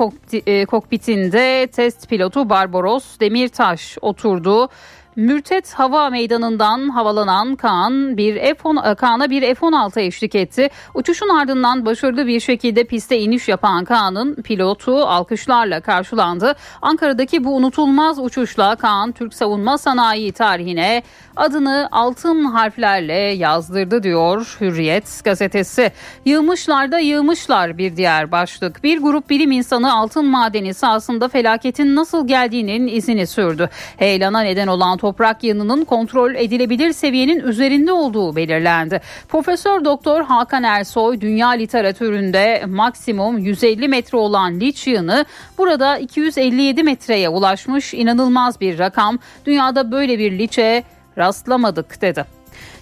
[0.46, 4.68] e, kokpitinde test pilotu Barbaros Demirtaş oturdu.
[5.16, 10.68] Mürtet Hava Meydanı'ndan havalanan Kaan bir F10 e, Kaan'a bir F-16 eşlik etti.
[10.94, 16.54] Uçuşun ardından başarılı bir şekilde piste iniş yapan Kaan'ın pilotu alkışlarla karşılandı.
[16.82, 21.02] Ankara'daki bu unutulmaz uçuşla Kaan Türk savunma sanayi tarihine
[21.36, 25.92] adını altın harflerle yazdırdı diyor Hürriyet gazetesi.
[26.24, 28.84] Yığmışlar da yığmışlar bir diğer başlık.
[28.84, 33.70] Bir grup bilim insanı altın madeni sahasında felaketin nasıl geldiğinin izini sürdü.
[33.96, 39.00] Heyelana neden olan toprak yığınının kontrol edilebilir seviyenin üzerinde olduğu belirlendi.
[39.28, 45.24] Profesör Doktor Hakan Ersoy dünya literatüründe maksimum 150 metre olan liç yığını
[45.58, 49.18] burada 257 metreye ulaşmış inanılmaz bir rakam.
[49.46, 50.82] Dünyada böyle bir liçe
[51.18, 52.24] rastlamadık dedi.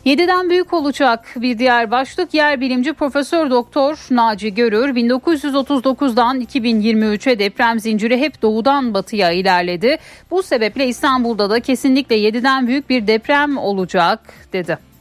[0.07, 7.81] 7'den büyük olacak bir diğer başlık yer bilimci Profesör Doktor Naci Görür 1939'dan 2023'e deprem
[7.81, 9.97] zinciri hep doğudan batıya ilerledi.
[10.31, 14.21] Bu sebeple İstanbul'da da kesinlikle 7'den büyük bir deprem olacak
[14.53, 14.92] dedi.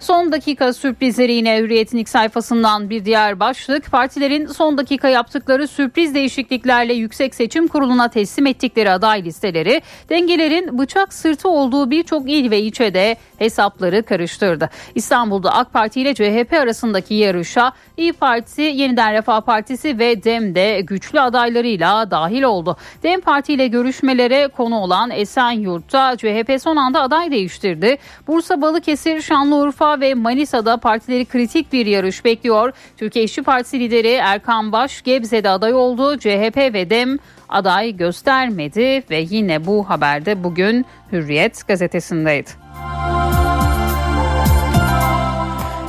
[0.00, 3.90] Son dakika sürprizleri yine Hürriyet'in ilk sayfasından bir diğer başlık.
[3.90, 11.14] Partilerin son dakika yaptıkları sürpriz değişikliklerle Yüksek Seçim Kurulu'na teslim ettikleri aday listeleri dengelerin bıçak
[11.14, 14.70] sırtı olduğu birçok il ve ilçede hesapları karıştırdı.
[14.94, 20.80] İstanbul'da AK Parti ile CHP arasındaki yarışa İyi Parti, Yeniden Refah Partisi ve DEM de
[20.80, 22.76] güçlü adaylarıyla dahil oldu.
[23.02, 27.98] DEM Parti ile görüşmelere konu olan Esenyurt'ta CHP son anda aday değiştirdi.
[28.26, 32.72] Bursa, Balıkesir, Şanlıurfa ve Manisa'da partileri kritik bir yarış bekliyor.
[32.96, 36.18] Türkiye İşçi Partisi lideri Erkan Baş Gebze'de aday oldu.
[36.18, 37.18] CHP ve DEM
[37.48, 42.50] aday göstermedi ve yine bu haberde bugün Hürriyet gazetesindeydi.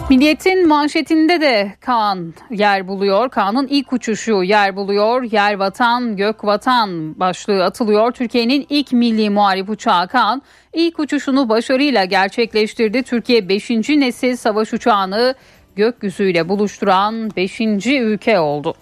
[0.10, 3.30] Milliyet'in manşetinde de Kaan yer buluyor.
[3.30, 5.24] Kaan'ın ilk uçuşu yer buluyor.
[5.24, 8.12] Yer vatan, gök vatan başlığı atılıyor.
[8.12, 10.42] Türkiye'nin ilk milli muharip uçağı Kaan
[10.74, 13.04] ilk uçuşunu başarıyla gerçekleştirdi.
[13.04, 13.70] Türkiye 5.
[13.70, 15.36] nesil savaş uçağını
[15.76, 17.62] gökyüzüyle buluşturan 5.
[17.86, 18.76] ülke oldu.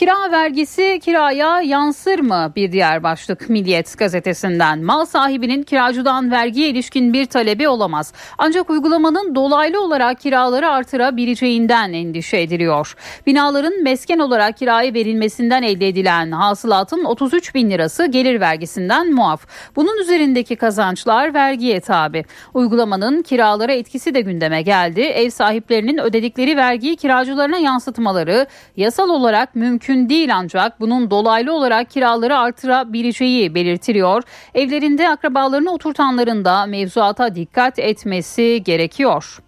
[0.00, 2.52] Kira vergisi kiraya yansır mı?
[2.56, 4.84] Bir diğer başlık Milliyet gazetesinden.
[4.84, 8.12] Mal sahibinin kiracıdan vergiye ilişkin bir talebi olamaz.
[8.38, 12.96] Ancak uygulamanın dolaylı olarak kiraları artırabileceğinden endişe ediliyor.
[13.26, 19.46] Binaların mesken olarak kiraya verilmesinden elde edilen hasılatın 33 bin lirası gelir vergisinden muaf.
[19.76, 22.24] Bunun üzerindeki kazançlar vergiye tabi.
[22.54, 25.00] Uygulamanın kiralara etkisi de gündeme geldi.
[25.00, 28.46] Ev sahiplerinin ödedikleri vergiyi kiracılarına yansıtmaları
[28.76, 34.22] yasal olarak mümkün mümkün değil ancak bunun dolaylı olarak kiraları artırabileceği belirtiliyor.
[34.54, 39.38] Evlerinde akrabalarını oturtanların da mevzuata dikkat etmesi gerekiyor.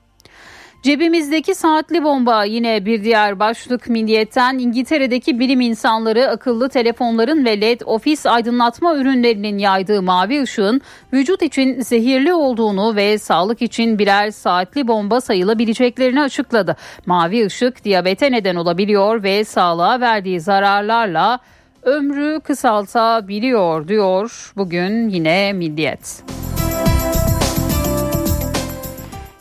[0.82, 7.80] Cebimizdeki saatli bomba yine bir diğer başlık milliyetten İngiltere'deki bilim insanları akıllı telefonların ve led
[7.84, 10.80] ofis aydınlatma ürünlerinin yaydığı mavi ışığın
[11.12, 16.76] vücut için zehirli olduğunu ve sağlık için birer saatli bomba sayılabileceklerini açıkladı.
[17.06, 21.38] Mavi ışık diyabete neden olabiliyor ve sağlığa verdiği zararlarla
[21.82, 26.22] ömrü kısaltabiliyor diyor bugün yine Milliyet.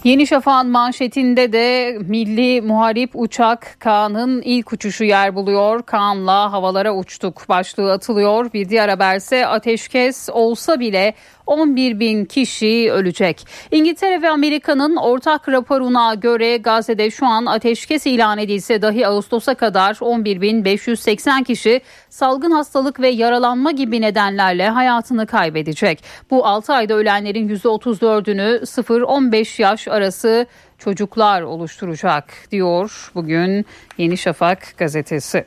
[0.03, 5.83] Yeni Şafak'ın manşetinde de milli muharip uçak Kaan'ın ilk uçuşu yer buluyor.
[5.83, 8.53] Kaan'la havalara uçtuk başlığı atılıyor.
[8.53, 11.13] Bir diğer haberse ateşkes olsa bile
[11.51, 13.47] 11 bin kişi ölecek.
[13.71, 19.93] İngiltere ve Amerika'nın ortak raporuna göre Gazze'de şu an ateşkes ilan edilse dahi Ağustos'a kadar
[19.93, 26.03] 11.580 kişi salgın hastalık ve yaralanma gibi nedenlerle hayatını kaybedecek.
[26.29, 30.45] Bu 6 ayda ölenlerin %34'ünü 0-15 yaş arası
[30.77, 33.65] çocuklar oluşturacak diyor bugün
[33.97, 35.45] Yeni Şafak gazetesi.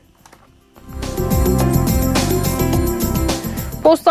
[1.01, 1.64] Posta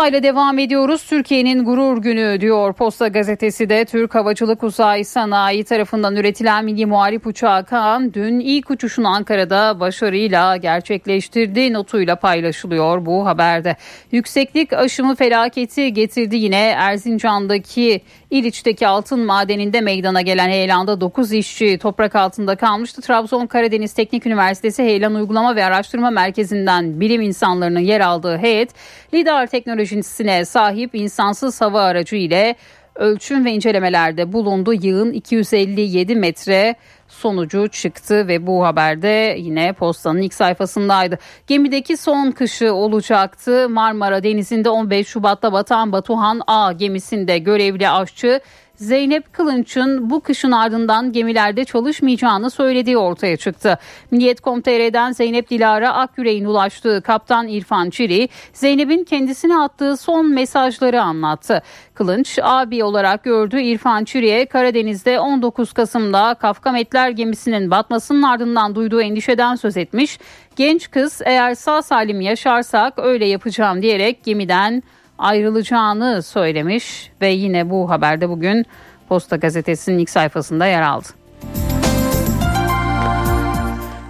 [0.08, 1.04] ile devam ediyoruz.
[1.08, 7.26] Türkiye'nin gurur günü diyor Posta gazetesi de Türk Havacılık Uzay Sanayi tarafından üretilen milli muharip
[7.26, 13.76] uçağı Kaan dün ilk uçuşunu Ankara'da başarıyla gerçekleştirdi notuyla paylaşılıyor bu haberde.
[14.12, 18.00] Yükseklik aşımı felaketi getirdi yine Erzincan'daki
[18.34, 23.02] İliç'teki altın madeninde meydana gelen heyelanda 9 işçi toprak altında kalmıştı.
[23.02, 28.70] Trabzon Karadeniz Teknik Üniversitesi Heyelan Uygulama ve Araştırma Merkezi'nden bilim insanlarının yer aldığı heyet
[29.14, 32.56] lidar teknolojisine sahip insansız hava aracı ile
[32.94, 34.72] ölçüm ve incelemelerde bulundu.
[34.72, 36.74] Yığın 257 metre
[37.08, 41.18] sonucu çıktı ve bu haberde yine postanın ilk sayfasındaydı.
[41.46, 43.68] Gemideki son kışı olacaktı.
[43.68, 48.40] Marmara Denizi'nde 15 Şubat'ta batan Batuhan A gemisinde görevli aşçı
[48.76, 53.78] Zeynep Kılınç'ın bu kışın ardından gemilerde çalışmayacağını söylediği ortaya çıktı.
[54.10, 61.62] Milliyet.com.tr'den Zeynep Dilara Akyüreğin ulaştığı kaptan İrfan Çiri, Zeynep'in kendisine attığı son mesajları anlattı.
[61.94, 69.54] Kılınç abi olarak gördüğü İrfan Çiri'ye Karadeniz'de 19 Kasım'da Kafkametler gemisinin batmasının ardından duyduğu endişeden
[69.54, 70.18] söz etmiş.
[70.56, 74.82] Genç kız eğer sağ salim yaşarsak öyle yapacağım diyerek gemiden
[75.18, 78.66] ayrılacağını söylemiş ve yine bu haberde bugün
[79.08, 81.08] Posta Gazetesi'nin ilk sayfasında yer aldı.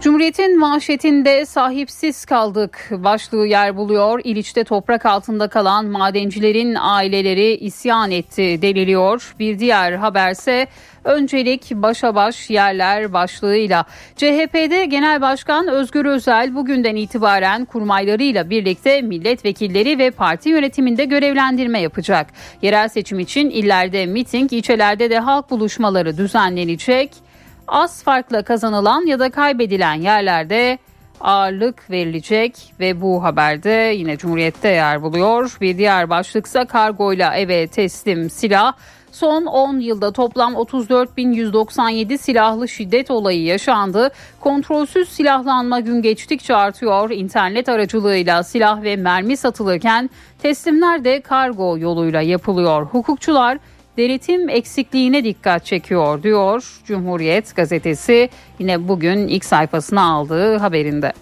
[0.05, 4.21] Cumhuriyet'in manşetinde sahipsiz kaldık başlığı yer buluyor.
[4.25, 9.35] İliç'te toprak altında kalan madencilerin aileleri isyan etti deniliyor.
[9.39, 10.67] Bir diğer haberse
[11.05, 13.85] öncelik başa baş yerler başlığıyla.
[14.17, 22.27] CHP'de Genel Başkan Özgür Özel bugünden itibaren kurmaylarıyla birlikte milletvekilleri ve parti yönetiminde görevlendirme yapacak.
[22.63, 27.24] Yerel seçim için illerde miting, ilçelerde de halk buluşmaları düzenlenecek
[27.69, 30.79] az farkla kazanılan ya da kaybedilen yerlerde
[31.21, 35.57] ağırlık verilecek ve bu haberde yine Cumhuriyet'te yer buluyor.
[35.61, 38.73] Bir diğer başlıksa kargoyla eve teslim silah.
[39.13, 44.11] Son 10 yılda toplam 34.197 silahlı şiddet olayı yaşandı.
[44.41, 47.11] Kontrolsüz silahlanma gün geçtikçe artıyor.
[47.11, 52.87] İnternet aracılığıyla silah ve mermi satılırken teslimler de kargo yoluyla yapılıyor.
[52.87, 53.59] Hukukçular
[53.99, 58.29] denetim eksikliğine dikkat çekiyor diyor Cumhuriyet gazetesi
[58.59, 61.13] yine bugün ilk sayfasına aldığı haberinde.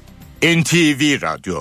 [0.43, 1.55] NTV Radyo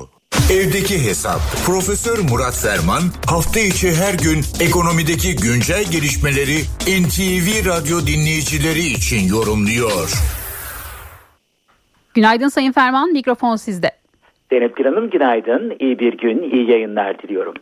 [0.51, 6.57] Evdeki Hesap Profesör Murat Ferman hafta içi her gün ekonomideki güncel gelişmeleri
[7.01, 10.09] NTV Radyo dinleyicileri için yorumluyor.
[12.13, 13.91] Günaydın Sayın Ferman mikrofon sizde.
[14.49, 15.75] Zeynep Hanım günaydın.
[15.79, 17.53] İyi bir gün, iyi yayınlar diliyorum.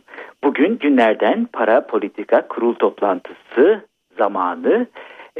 [0.44, 3.80] Bugün günlerden para politika kurul toplantısı
[4.18, 4.86] zamanı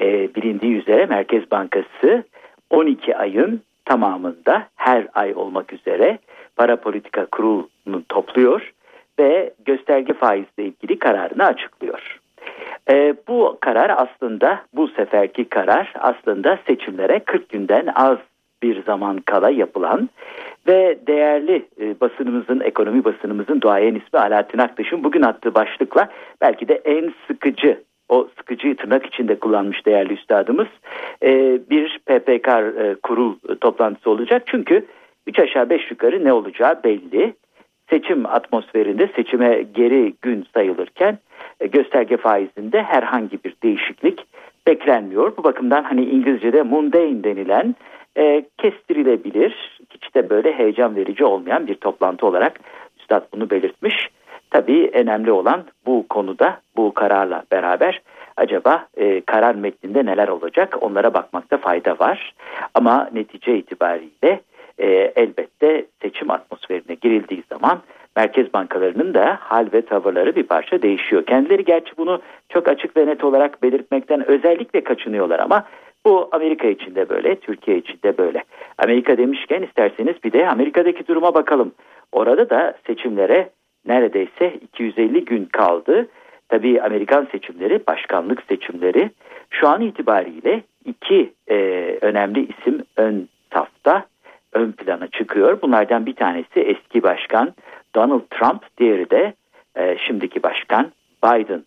[0.00, 2.24] e, bilindiği üzere Merkez Bankası
[2.70, 6.18] 12 ayın tamamında her ay olmak üzere
[6.56, 8.72] para politika kurulunu topluyor
[9.18, 12.20] ve gösterge faizle ilgili kararını açıklıyor.
[12.90, 18.18] E, bu karar aslında bu seferki karar aslında seçimlere 40 günden az
[18.62, 20.08] bir zaman kala yapılan
[20.66, 26.08] ve değerli e, basınımızın, ekonomi basınımızın duayen ismi Alaaddin Aktaş'ın bugün attığı başlıkla
[26.40, 30.68] belki de en sıkıcı o sıkıcıyı tırnak içinde kullanmış değerli üstadımız
[31.22, 34.42] e, bir PPK e, kurul toplantısı olacak.
[34.46, 34.86] Çünkü
[35.26, 37.34] 3 aşağı 5 yukarı ne olacağı belli.
[37.90, 41.18] Seçim atmosferinde seçime geri gün sayılırken
[41.60, 44.26] e, gösterge faizinde herhangi bir değişiklik
[44.66, 45.36] beklenmiyor.
[45.36, 47.74] Bu bakımdan hani İngilizce'de mundane denilen
[48.16, 52.60] e, kestirilebilir, hiç de böyle heyecan verici olmayan bir toplantı olarak
[52.98, 54.08] Üstad bunu belirtmiş.
[54.50, 58.02] Tabii önemli olan bu konuda bu kararla beraber
[58.36, 62.34] acaba e, karar metninde neler olacak onlara bakmakta fayda var.
[62.74, 64.40] Ama netice itibariyle
[64.78, 64.86] e,
[65.16, 67.80] elbette seçim atmosferine girildiği zaman
[68.16, 71.26] merkez bankalarının da hal ve tavırları bir parça değişiyor.
[71.26, 75.64] Kendileri gerçi bunu çok açık ve net olarak belirtmekten özellikle kaçınıyorlar ama
[76.06, 78.44] bu Amerika için de böyle, Türkiye için de böyle.
[78.78, 81.72] Amerika demişken isterseniz bir de Amerika'daki duruma bakalım.
[82.12, 83.50] Orada da seçimlere
[83.86, 86.08] neredeyse 250 gün kaldı
[86.50, 89.10] tabii Amerikan seçimleri, başkanlık seçimleri
[89.50, 91.56] şu an itibariyle iki e,
[92.00, 94.06] önemli isim ön safta,
[94.52, 95.62] ön plana çıkıyor.
[95.62, 97.54] Bunlardan bir tanesi eski başkan
[97.94, 99.34] Donald Trump, diğeri de
[99.76, 100.92] e, şimdiki başkan
[101.24, 101.64] Biden.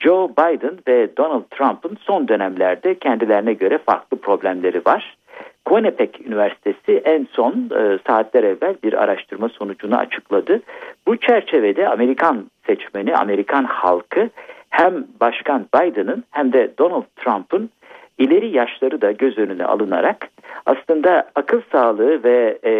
[0.00, 5.16] Joe Biden ve Donald Trump'ın son dönemlerde kendilerine göre farklı problemleri var.
[5.64, 10.60] Quinnipiac Üniversitesi en son e, saatler evvel bir araştırma sonucunu açıkladı.
[11.06, 14.28] Bu çerçevede Amerikan seçmeni, Amerikan halkı
[14.70, 17.70] hem Başkan Biden'ın hem de Donald Trump'ın
[18.18, 20.28] ileri yaşları da göz önüne alınarak
[20.66, 22.72] aslında akıl sağlığı ve e,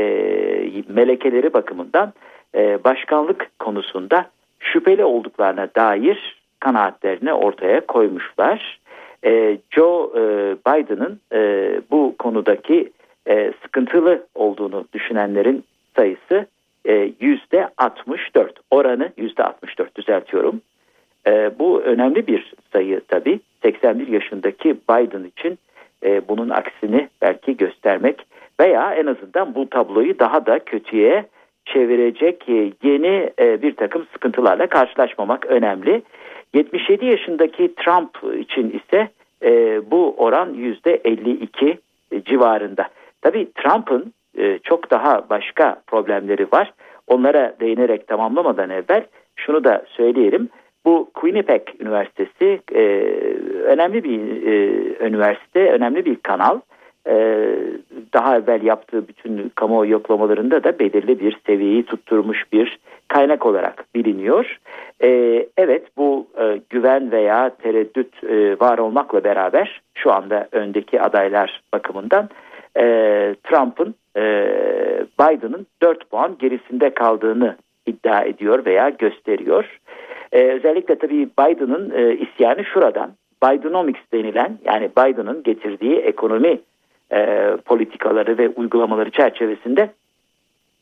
[0.88, 2.12] melekeleri bakımından
[2.54, 4.26] e, başkanlık konusunda
[4.60, 8.80] şüpheli olduklarına dair kanaatlerini ortaya koymuşlar.
[9.24, 10.20] E, Joe e,
[10.66, 12.90] Biden'ın e, bu konudaki
[13.28, 15.64] e, sıkıntılı olduğunu düşünenlerin
[15.96, 16.46] sayısı
[16.84, 20.60] e, yüzde 64 oranı yüzde 64 düzeltiyorum.
[21.26, 23.40] E, bu önemli bir sayı tabii.
[23.62, 25.58] 81 yaşındaki Biden için
[26.04, 28.26] e, bunun aksini belki göstermek
[28.60, 31.24] veya en azından bu tabloyu daha da kötüye
[31.64, 32.48] çevirecek
[32.82, 36.02] yeni e, bir takım sıkıntılarla karşılaşmamak önemli.
[36.54, 39.08] 77 yaşındaki Trump için ise
[39.42, 41.76] e, bu oran %52
[42.24, 42.88] civarında.
[43.22, 46.72] Tabii Trump'ın e, çok daha başka problemleri var.
[47.06, 49.04] Onlara değinerek tamamlamadan evvel
[49.36, 50.48] şunu da söyleyelim.
[50.84, 52.82] Bu Quinnipiac Üniversitesi e,
[53.64, 56.60] önemli bir e, üniversite, önemli bir kanal.
[57.06, 57.46] E,
[58.14, 62.78] daha evvel yaptığı bütün kamuoyu yoklamalarında da belirli bir seviyeyi tutturmuş bir
[63.08, 64.58] kaynak olarak biliniyor.
[65.02, 65.08] E,
[65.56, 72.28] evet bu e, güven veya tereddüt e, var olmakla beraber şu anda öndeki adaylar bakımından
[72.76, 72.84] e,
[73.44, 73.94] Trump'ın
[75.20, 79.80] Biden'ın 4 puan gerisinde kaldığını iddia ediyor veya gösteriyor.
[80.32, 83.10] Özellikle tabii Biden'ın isyanı şuradan.
[83.44, 86.60] Bidenomics denilen yani Biden'ın getirdiği ekonomi
[87.12, 89.90] e, politikaları ve uygulamaları çerçevesinde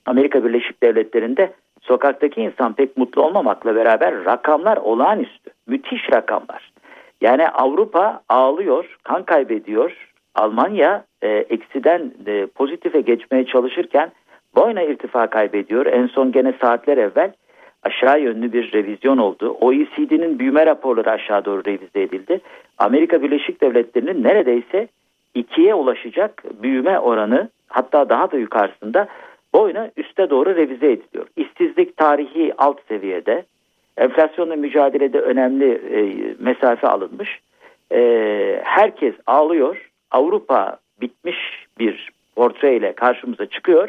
[0.06, 1.52] Amerika Birleşik Devletleri'nde
[1.82, 5.50] sokaktaki insan pek mutlu olmamakla beraber rakamlar olağanüstü.
[5.66, 6.72] Müthiş rakamlar.
[7.20, 10.08] Yani Avrupa ağlıyor, kan kaybediyor.
[10.34, 14.12] Almanya e, eksiden e, pozitife geçmeye çalışırken
[14.56, 15.86] boyuna irtifa kaybediyor.
[15.86, 17.32] En son gene saatler evvel
[17.82, 19.56] aşağı yönlü bir revizyon oldu.
[19.60, 22.40] OECD'nin büyüme raporları aşağı doğru revize edildi.
[22.78, 24.88] Amerika Birleşik Devletleri'nin neredeyse
[25.38, 29.08] ikiye ulaşacak büyüme oranı hatta daha da yukarısında
[29.54, 31.26] boyuna üste doğru revize ediliyor.
[31.36, 33.44] İşsizlik tarihi alt seviyede,
[33.96, 36.00] enflasyonla mücadelede önemli e,
[36.38, 37.40] mesafe alınmış.
[37.92, 39.90] E, herkes ağlıyor.
[40.10, 43.88] Avrupa bitmiş bir portreyle karşımıza çıkıyor.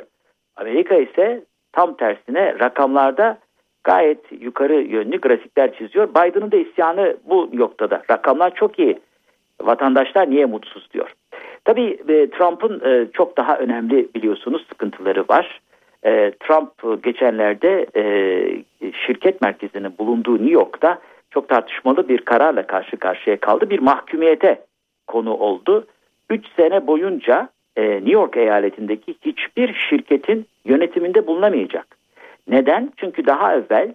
[0.56, 3.38] Amerika ise tam tersine rakamlarda
[3.84, 6.10] gayet yukarı yönlü grafikler çiziyor.
[6.10, 8.04] Biden'ın da isyanı bu noktada.
[8.12, 9.00] Rakamlar çok iyi.
[9.62, 11.14] Vatandaşlar niye mutsuz diyor.
[11.66, 15.62] Tabii e, Trump'ın e, çok daha önemli biliyorsunuz sıkıntıları var.
[16.06, 17.86] E, Trump geçenlerde
[19.06, 21.00] şirket merkezinin bulunduğu New York'ta
[21.32, 23.70] çok tartışmalı bir kararla karşı karşıya kaldı.
[23.70, 24.62] Bir mahkumiyete
[25.08, 25.88] konu oldu.
[26.30, 31.98] 3 sene boyunca New York eyaletindeki hiçbir şirketin yönetiminde bulunamayacak.
[32.48, 32.92] Neden?
[32.98, 33.94] Çünkü daha evvel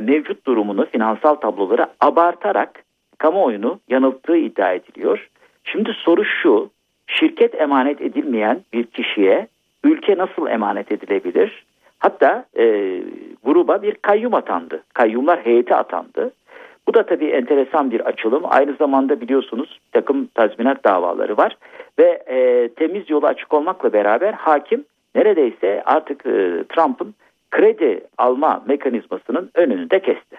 [0.00, 2.84] mevcut durumunu, finansal tabloları abartarak
[3.18, 5.28] kamuoyunu yanılttığı iddia ediliyor.
[5.64, 6.70] Şimdi soru şu,
[7.06, 9.48] şirket emanet edilmeyen bir kişiye
[9.84, 11.64] ülke nasıl emanet edilebilir?
[11.98, 12.64] Hatta e,
[13.44, 14.82] gruba bir kayyum atandı.
[14.94, 16.32] Kayyumlar heyeti atandı.
[16.86, 18.42] Bu da tabii enteresan bir açılım.
[18.44, 21.56] Aynı zamanda biliyorsunuz takım tazminat davaları var.
[21.98, 24.84] Ve e, temiz yolu açık olmakla beraber hakim
[25.14, 27.14] neredeyse artık e, Trump'ın
[27.50, 30.36] kredi alma mekanizmasının önünü de kesti.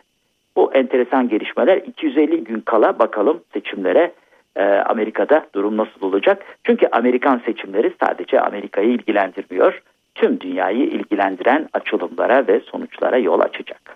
[0.56, 4.12] Bu enteresan gelişmeler 250 gün kala bakalım seçimlere
[4.56, 6.43] e, Amerika'da durum nasıl olacak?
[6.64, 9.82] Çünkü Amerikan seçimleri sadece Amerika'yı ilgilendirmiyor.
[10.16, 13.95] Tüm dünyayı ilgilendiren açılımlara ve sonuçlara yol açacak.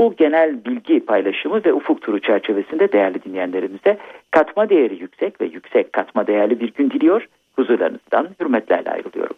[0.00, 3.98] Bu genel bilgi paylaşımı ve ufuk turu çerçevesinde değerli dinleyenlerimize
[4.30, 7.28] katma değeri yüksek ve yüksek katma değerli bir gün diliyor.
[7.56, 9.36] Huzurlarınızdan hürmetlerle ayrılıyorum.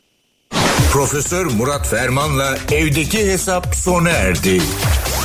[0.93, 4.59] Profesör Murat Ferman'la evdeki hesap sona erdi.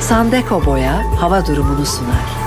[0.01, 2.44] Sandeko Boya hava durumunu sunar.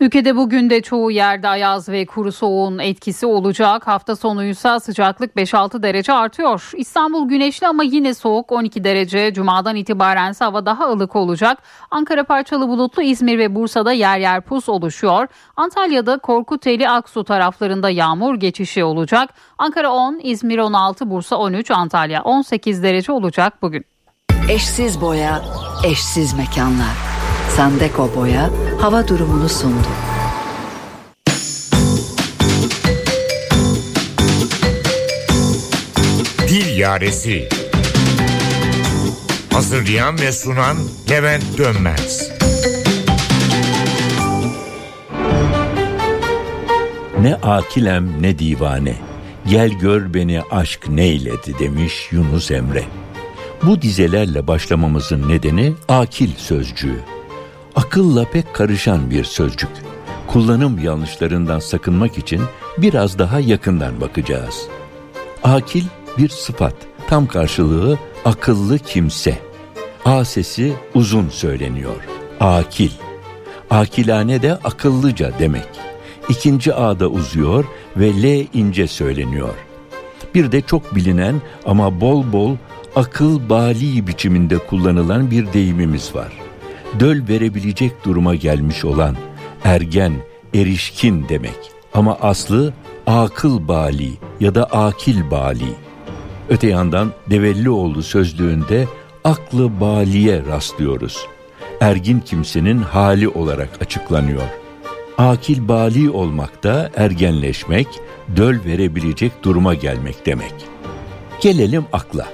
[0.00, 3.86] Ülkede bugün de çoğu yerde ayaz ve kuru soğuğun etkisi olacak.
[3.86, 6.70] Hafta sonuysa sıcaklık 5-6 derece artıyor.
[6.76, 9.32] İstanbul güneşli ama yine soğuk 12 derece.
[9.34, 11.58] Cuma'dan itibaren hava daha ılık olacak.
[11.90, 15.28] Ankara parçalı bulutlu İzmir ve Bursa'da yer yer pus oluşuyor.
[15.56, 19.30] Antalya'da Korkuteli Aksu taraflarında yağmur geçişi olacak.
[19.58, 23.84] Ankara 10, İzmir 16, Bursa 13, Antalya 18 derece olacak bugün.
[24.48, 25.42] Eşsiz boya,
[25.84, 27.15] eşsiz mekanlar.
[27.56, 28.50] Sandeko Boya
[28.80, 29.88] hava durumunu sundu.
[36.48, 37.48] Dil Yaresi
[39.52, 40.76] Hazırlayan ve sunan
[41.10, 42.30] Levent Dönmez
[47.20, 48.96] Ne akilem ne divane
[49.48, 52.84] Gel gör beni aşk neyledi demiş Yunus Emre.
[53.62, 57.15] Bu dizelerle başlamamızın nedeni akil sözcüğü
[57.76, 59.70] akılla pek karışan bir sözcük.
[60.26, 62.40] Kullanım yanlışlarından sakınmak için
[62.78, 64.68] biraz daha yakından bakacağız.
[65.44, 65.84] Akil
[66.18, 66.74] bir sıfat,
[67.08, 69.38] tam karşılığı akıllı kimse.
[70.04, 71.96] A sesi uzun söyleniyor.
[72.40, 72.90] Akil.
[73.70, 75.68] Akilane de akıllıca demek.
[76.28, 77.64] İkinci A da uzuyor
[77.96, 79.54] ve L ince söyleniyor.
[80.34, 82.56] Bir de çok bilinen ama bol bol
[82.96, 86.45] akıl bali biçiminde kullanılan bir deyimimiz var
[87.00, 89.16] döl verebilecek duruma gelmiş olan
[89.64, 90.12] ergen,
[90.54, 91.58] erişkin demek.
[91.94, 92.72] Ama aslı
[93.06, 95.74] akıl bali ya da akil bali.
[96.48, 98.86] Öte yandan Devellioğlu sözlüğünde
[99.24, 101.26] aklı baliye rastlıyoruz.
[101.80, 104.48] Ergin kimsenin hali olarak açıklanıyor.
[105.18, 107.86] Akil bali olmak da ergenleşmek,
[108.36, 110.54] döl verebilecek duruma gelmek demek.
[111.40, 112.26] Gelelim akla.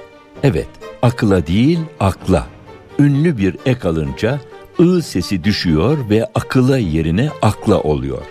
[0.43, 0.67] Evet,
[1.01, 2.47] akla değil akla.
[2.99, 4.39] Ünlü bir ek alınca
[4.79, 8.21] ı sesi düşüyor ve akıla yerine akla oluyor.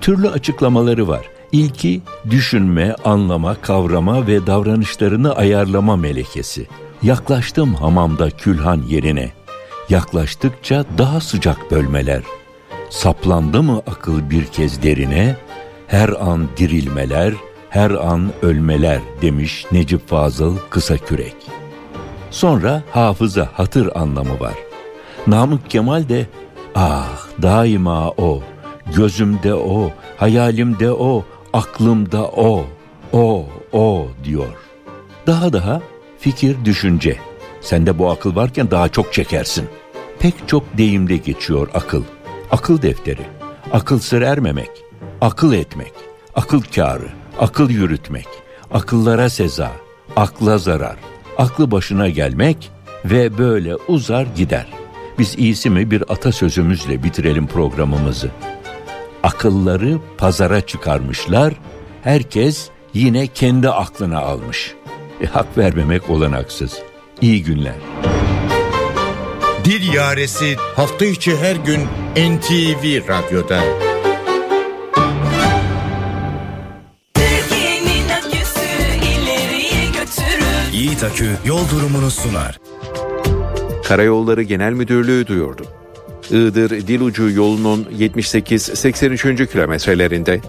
[0.00, 1.26] Türlü açıklamaları var.
[1.52, 6.66] İlki düşünme, anlama, kavrama ve davranışlarını ayarlama melekesi.
[7.02, 9.30] Yaklaştım hamamda külhan yerine.
[9.88, 12.22] Yaklaştıkça daha sıcak bölmeler.
[12.90, 15.36] Saplandı mı akıl bir kez derine?
[15.86, 17.34] Her an dirilmeler,
[17.70, 21.36] her an ölmeler demiş Necip Fazıl Kısa Kürek.
[22.30, 24.54] Sonra hafıza hatır anlamı var.
[25.26, 26.26] Namık Kemal de
[26.74, 28.42] ah daima o,
[28.96, 32.64] gözümde o, hayalimde o, aklımda o,
[33.12, 34.54] o, o diyor.
[35.26, 35.80] Daha daha
[36.18, 37.16] fikir, düşünce.
[37.60, 39.68] Sende bu akıl varken daha çok çekersin.
[40.18, 42.02] Pek çok deyimde geçiyor akıl.
[42.50, 43.26] Akıl defteri,
[43.72, 44.70] akıl sır ermemek,
[45.20, 45.92] akıl etmek,
[46.34, 47.08] akıl kârı,
[47.40, 48.28] akıl yürütmek,
[48.70, 49.72] akıllara seza,
[50.16, 50.96] akla zarar,
[51.38, 52.70] aklı başına gelmek
[53.04, 54.81] ve böyle uzar gider.''
[55.18, 58.30] Biz iyisi mi bir atasözümüzle bitirelim programımızı.
[59.22, 61.54] Akılları pazara çıkarmışlar,
[62.02, 64.74] herkes yine kendi aklına almış.
[65.20, 66.78] E, hak vermemek olanaksız.
[67.20, 67.74] İyi günler.
[69.64, 71.80] Dil Yaresi hafta içi her gün
[72.16, 73.62] NTV Radyo'da.
[80.72, 82.58] Yiğit Akü yol durumunu sunar.
[83.84, 85.62] Karayolları Genel Müdürlüğü duyurdu.
[86.30, 89.46] Iğdır Dilucu yolunun 78-83.
[89.46, 90.40] kilometrelerinde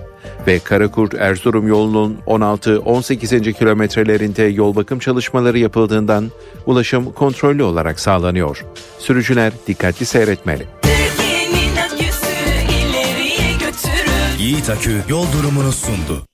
[0.47, 3.53] ve Karakurt Erzurum yolunun 16-18.
[3.53, 6.31] kilometrelerinde yol bakım çalışmaları yapıldığından
[6.65, 8.65] ulaşım kontrollü olarak sağlanıyor.
[8.99, 10.67] Sürücüler dikkatli seyretmeli.
[14.39, 16.27] Yiğit Akü yol durumunu sundu.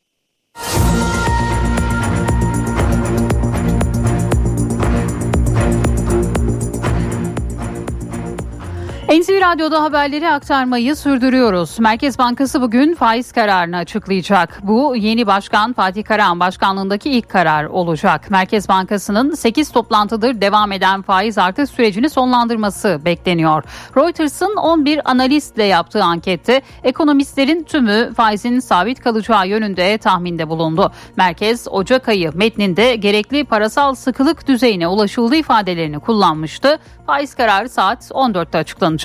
[9.09, 11.79] NTV Radyo'da haberleri aktarmayı sürdürüyoruz.
[11.79, 14.59] Merkez Bankası bugün faiz kararını açıklayacak.
[14.63, 18.31] Bu yeni başkan Fatih Karahan başkanlığındaki ilk karar olacak.
[18.31, 23.63] Merkez Bankası'nın 8 toplantıdır devam eden faiz artış sürecini sonlandırması bekleniyor.
[23.97, 30.91] Reuters'ın 11 analistle yaptığı ankette ekonomistlerin tümü faizin sabit kalacağı yönünde tahminde bulundu.
[31.17, 36.79] Merkez Ocak ayı metninde gerekli parasal sıkılık düzeyine ulaşıldığı ifadelerini kullanmıştı.
[37.05, 38.98] Faiz kararı saat 14'te açıklanacak.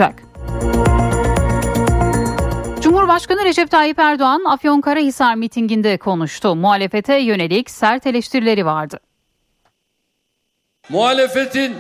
[2.81, 6.55] Cumhurbaşkanı Recep Tayyip Erdoğan Afyonkarahisar mitinginde konuştu.
[6.55, 9.01] Muhalefete yönelik sert eleştirileri vardı.
[10.89, 11.75] Muhalefetin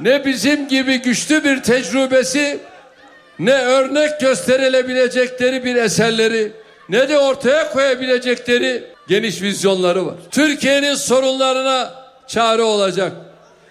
[0.00, 2.60] ne bizim gibi güçlü bir tecrübesi
[3.38, 6.52] ne örnek gösterilebilecekleri bir eserleri
[6.88, 10.14] ne de ortaya koyabilecekleri geniş vizyonları var.
[10.30, 11.94] Türkiye'nin sorunlarına
[12.26, 13.12] çare olacak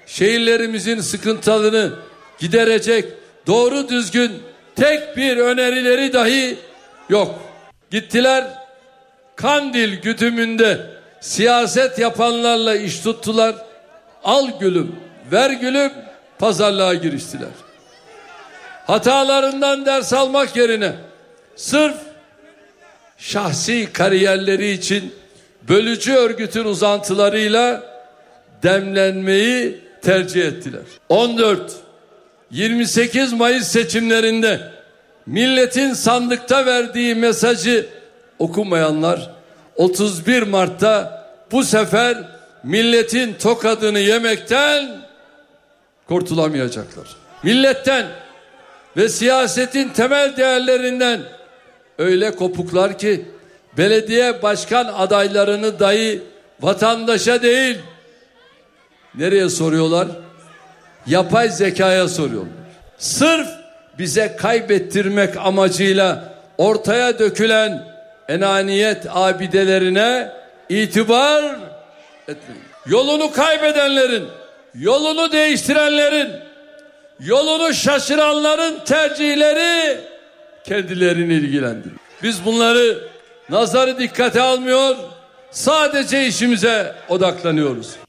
[0.05, 1.91] şehirlerimizin sıkıntılarını
[2.39, 3.13] giderecek
[3.47, 4.43] doğru düzgün
[4.75, 6.57] tek bir önerileri dahi
[7.09, 7.39] yok.
[7.91, 8.43] Gittiler
[9.35, 10.79] Kandil güdümünde
[11.19, 13.55] siyaset yapanlarla iş tuttular.
[14.23, 14.95] Al gülüm,
[15.31, 15.91] ver gülüm
[16.39, 17.49] pazarlığa giriştiler.
[18.87, 20.91] Hatalarından ders almak yerine
[21.55, 21.95] sırf
[23.17, 25.13] şahsi kariyerleri için
[25.69, 27.83] bölücü örgütün uzantılarıyla
[28.63, 30.81] demlenmeyi tercih ettiler.
[31.09, 31.86] 14
[32.51, 34.71] 28 Mayıs seçimlerinde
[35.25, 37.85] milletin sandıkta verdiği mesajı
[38.39, 39.29] okumayanlar
[39.75, 42.17] 31 Mart'ta bu sefer
[42.63, 45.01] milletin tokadını yemekten
[46.07, 47.07] kurtulamayacaklar.
[47.43, 48.05] Milletten
[48.97, 51.21] ve siyasetin temel değerlerinden
[51.97, 53.25] öyle kopuklar ki
[53.77, 56.21] belediye başkan adaylarını dahi
[56.61, 57.77] vatandaşa değil
[59.15, 60.07] Nereye soruyorlar?
[61.07, 62.51] Yapay zekaya soruyorlar.
[62.97, 63.47] Sırf
[63.99, 67.83] bize kaybettirmek amacıyla ortaya dökülen
[68.27, 70.31] enaniyet abidelerine
[70.69, 71.43] itibar
[72.27, 72.63] etmeyin.
[72.85, 74.27] Yolunu kaybedenlerin,
[74.75, 76.29] yolunu değiştirenlerin,
[77.19, 79.97] yolunu şaşıranların tercihleri
[80.63, 81.97] kendilerini ilgilendirir.
[82.23, 82.97] Biz bunları
[83.49, 84.95] nazarı dikkate almıyor,
[85.51, 88.06] sadece işimize odaklanıyoruz.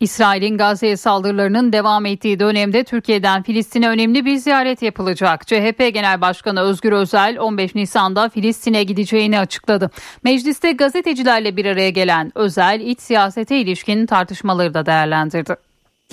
[0.00, 5.46] İsrail'in Gazze'ye saldırılarının devam ettiği dönemde Türkiye'den Filistin'e önemli bir ziyaret yapılacak.
[5.46, 9.90] CHP Genel Başkanı Özgür Özel 15 Nisan'da Filistin'e gideceğini açıkladı.
[10.24, 15.65] Mecliste gazetecilerle bir araya gelen Özel iç siyasete ilişkin tartışmaları da değerlendirdi.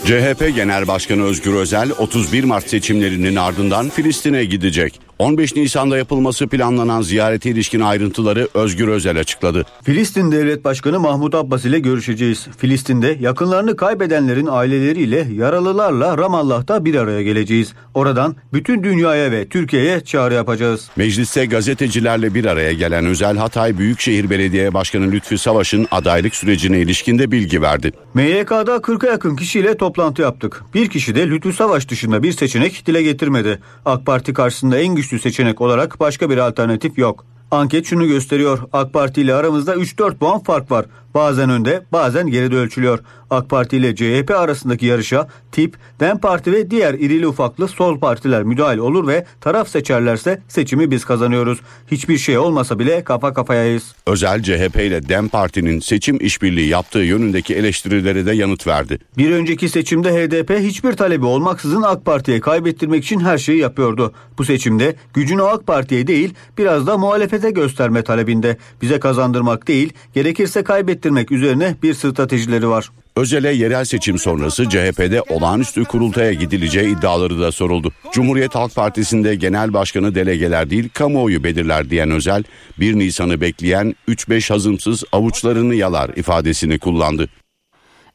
[0.03, 4.99] CHP Genel Başkanı Özgür Özel 31 Mart seçimlerinin ardından Filistin'e gidecek.
[5.19, 9.65] 15 Nisan'da yapılması planlanan ziyarete ilişkin ayrıntıları Özgür Özel açıkladı.
[9.83, 12.47] Filistin Devlet Başkanı Mahmut Abbas ile görüşeceğiz.
[12.57, 17.73] Filistin'de yakınlarını kaybedenlerin aileleriyle yaralılarla Ramallah'ta bir araya geleceğiz.
[17.93, 20.89] Oradan bütün dünyaya ve Türkiye'ye çağrı yapacağız.
[20.95, 27.31] Mecliste gazetecilerle bir araya gelen Özel Hatay Büyükşehir Belediye Başkanı Lütfü Savaş'ın adaylık sürecine ilişkinde
[27.31, 27.91] bilgi verdi.
[28.13, 30.63] MYK'da 40'a yakın kişiyle toplantı yaptık.
[30.73, 33.59] Bir kişi de Lütfü Savaş dışında bir seçenek dile getirmedi.
[33.85, 37.25] AK Parti karşısında en güçlü seçenek olarak başka bir alternatif yok.
[37.51, 38.59] Anket şunu gösteriyor.
[38.73, 40.85] AK Parti ile aramızda 3-4 puan fark var.
[41.13, 42.99] Bazen önde bazen geride ölçülüyor.
[43.29, 48.43] AK Parti ile CHP arasındaki yarışa tip, DEM Parti ve diğer irili ufaklı sol partiler
[48.43, 51.59] müdahil olur ve taraf seçerlerse seçimi biz kazanıyoruz.
[51.91, 53.95] Hiçbir şey olmasa bile kafa kafayayız.
[54.07, 58.99] Özel CHP ile DEM Parti'nin seçim işbirliği yaptığı yönündeki eleştirilere de yanıt verdi.
[59.17, 64.13] Bir önceki seçimde HDP hiçbir talebi olmaksızın AK Parti'ye kaybettirmek için her şeyi yapıyordu.
[64.37, 68.57] Bu seçimde gücünü AK Parti'ye değil biraz da muhalefete gösterme talebinde.
[68.81, 72.89] Bize kazandırmak değil gerekirse kaybettirmek üzerine bir stratejileri var.
[73.15, 77.91] Özel'e yerel seçim sonrası CHP'de olağanüstü kurultaya gidileceği iddiaları da soruldu.
[78.11, 82.43] Cumhuriyet Halk Partisi'nde genel başkanı delegeler değil kamuoyu belirler diyen Özel,
[82.79, 87.29] 1 Nisan'ı bekleyen 3-5 hazımsız avuçlarını yalar ifadesini kullandı.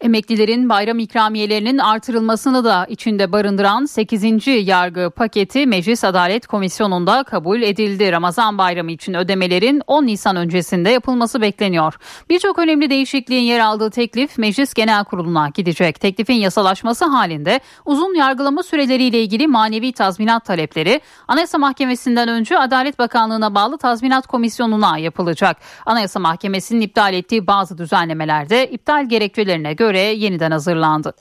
[0.00, 4.46] Emeklilerin bayram ikramiyelerinin artırılmasını da içinde barındıran 8.
[4.46, 8.12] yargı paketi Meclis Adalet Komisyonu'nda kabul edildi.
[8.12, 11.94] Ramazan bayramı için ödemelerin 10 Nisan öncesinde yapılması bekleniyor.
[12.30, 16.00] Birçok önemli değişikliğin yer aldığı teklif Meclis Genel Kurulu'na gidecek.
[16.00, 23.54] Teklifin yasalaşması halinde uzun yargılama süreleriyle ilgili manevi tazminat talepleri Anayasa Mahkemesi'nden önce Adalet Bakanlığı'na
[23.54, 25.56] bağlı Tazminat Komisyonu'na yapılacak.
[25.86, 31.14] Anayasa Mahkemesi'nin iptal ettiği bazı düzenlemelerde iptal gerekçelerine göre göre yeniden hazırlandı.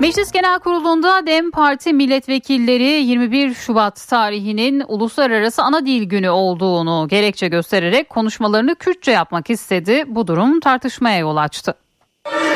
[0.00, 7.48] Meclis Genel Kurulu'nda DEM Parti milletvekilleri 21 Şubat tarihinin uluslararası ana dil günü olduğunu gerekçe
[7.48, 10.04] göstererek konuşmalarını Kürtçe yapmak istedi.
[10.06, 11.74] Bu durum tartışmaya yol açtı.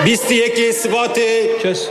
[0.07, 0.29] Biz
[1.63, 1.89] Kes.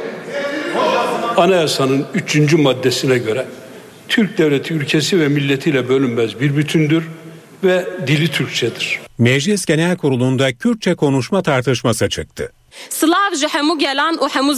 [1.38, 2.54] Anayasanın 3.
[2.54, 3.46] maddesine göre
[4.08, 7.04] Türk devleti ülkesi ve milletiyle bölünmez bir bütündür
[7.64, 9.05] ve dili Türkçedir.
[9.18, 12.52] Meclis Genel Kurulu'nda Kürtçe konuşma tartışması çıktı.
[12.90, 14.52] Slavca hemu gelen o hemu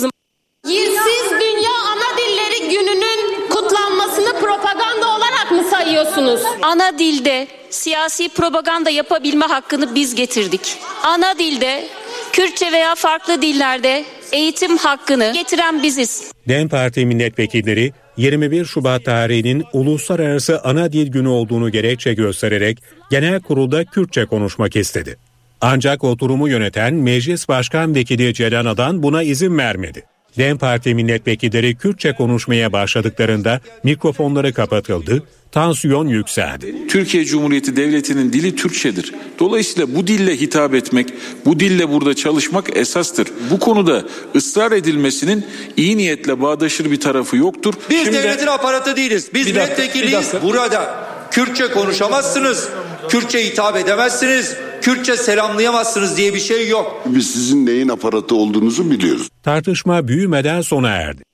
[0.68, 6.42] Yersiz Dünya Ana Dilleri Günü'nün kutlanmasını propaganda olarak mı sayıyorsunuz?
[6.62, 10.78] Ana dilde siyasi propaganda yapabilme hakkını biz getirdik.
[11.04, 11.88] Ana dilde
[12.34, 16.32] Kürtçe veya farklı dillerde eğitim hakkını getiren biziz.
[16.48, 23.86] DEM Parti milletvekilleri 21 Şubat tarihinin Uluslararası Ana Dil Günü olduğunu gerekçe göstererek genel kurulda
[23.86, 25.18] Kürtçe konuşmak istedi.
[25.62, 30.04] Ancak oturumu yöneten Meclis Başkan Vekili Ceylan Adan buna izin vermedi.
[30.38, 36.88] DEM Parti milletvekilleri Kürtçe konuşmaya başladıklarında mikrofonları kapatıldı, tansiyon yükseldi.
[36.88, 39.14] Türkiye Cumhuriyeti Devleti'nin dili Türkçedir.
[39.40, 41.14] Dolayısıyla bu dille hitap etmek,
[41.46, 43.28] bu dille burada çalışmak esastır.
[43.52, 44.04] Bu konuda
[44.36, 45.46] ısrar edilmesinin
[45.78, 47.74] iyi niyetle bağdaşır bir tarafı yoktur.
[47.90, 49.30] Biz Şimdi, devletin aparatı değiliz.
[49.34, 50.34] Biz milletvekiliyiz.
[50.44, 52.70] Burada Kürtçe konuşamazsınız.
[53.10, 54.56] Kürtçe hitap edemezsiniz.
[54.82, 57.02] Kürtçe selamlayamazsınız diye bir şey yok.
[57.06, 59.30] Biz sizin neyin aparatı olduğunuzu biliyoruz.
[59.44, 61.28] Tartışma büyümeden sona erdi.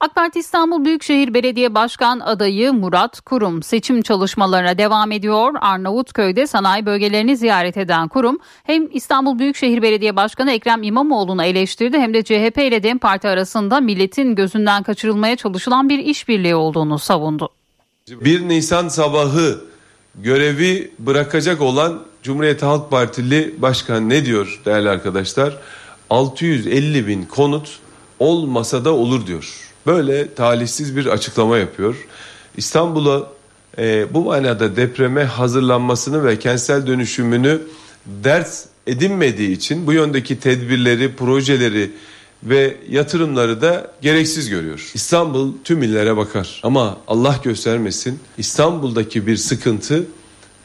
[0.00, 5.54] AK Parti İstanbul Büyükşehir Belediye Başkan adayı Murat Kurum seçim çalışmalarına devam ediyor.
[5.60, 12.14] Arnavutköy'de sanayi bölgelerini ziyaret eden Kurum hem İstanbul Büyükşehir Belediye Başkanı Ekrem İmamoğlu'nu eleştirdi hem
[12.14, 17.48] de CHP ile DEM Parti arasında milletin gözünden kaçırılmaya çalışılan bir işbirliği olduğunu savundu.
[18.10, 19.60] 1 Nisan sabahı
[20.14, 25.56] görevi bırakacak olan Cumhuriyet Halk Partili başkan ne diyor değerli arkadaşlar?
[26.10, 27.78] 650 bin konut
[28.18, 29.54] olmasa da olur diyor.
[29.86, 31.94] Böyle talihsiz bir açıklama yapıyor.
[32.56, 33.26] İstanbul'a
[33.78, 37.60] e, bu manada depreme hazırlanmasını ve kentsel dönüşümünü
[38.06, 41.90] ders edinmediği için bu yöndeki tedbirleri, projeleri
[42.42, 44.90] ve yatırımları da gereksiz görüyor.
[44.94, 50.06] İstanbul tüm illere bakar ama Allah göstermesin İstanbul'daki bir sıkıntı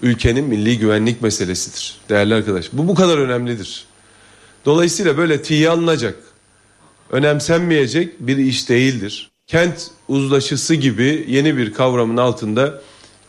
[0.02, 1.98] ülkenin milli güvenlik meselesidir.
[2.10, 3.86] Değerli arkadaş bu bu kadar önemlidir.
[4.66, 6.16] Dolayısıyla böyle tiye alınacak,
[7.12, 9.32] önemsenmeyecek bir iş değildir.
[9.48, 12.82] Kent uzlaşısı gibi yeni bir kavramın altında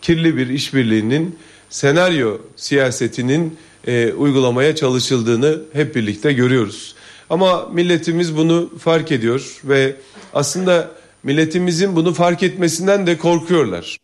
[0.03, 1.39] kirli bir işbirliğinin
[1.71, 3.57] senaryo siyasetinin
[3.87, 6.95] e, uygulamaya çalışıldığını hep birlikte görüyoruz.
[7.31, 9.97] Ama milletimiz bunu fark ediyor ve
[10.35, 10.91] aslında
[11.23, 13.99] milletimizin bunu fark etmesinden de korkuyorlar.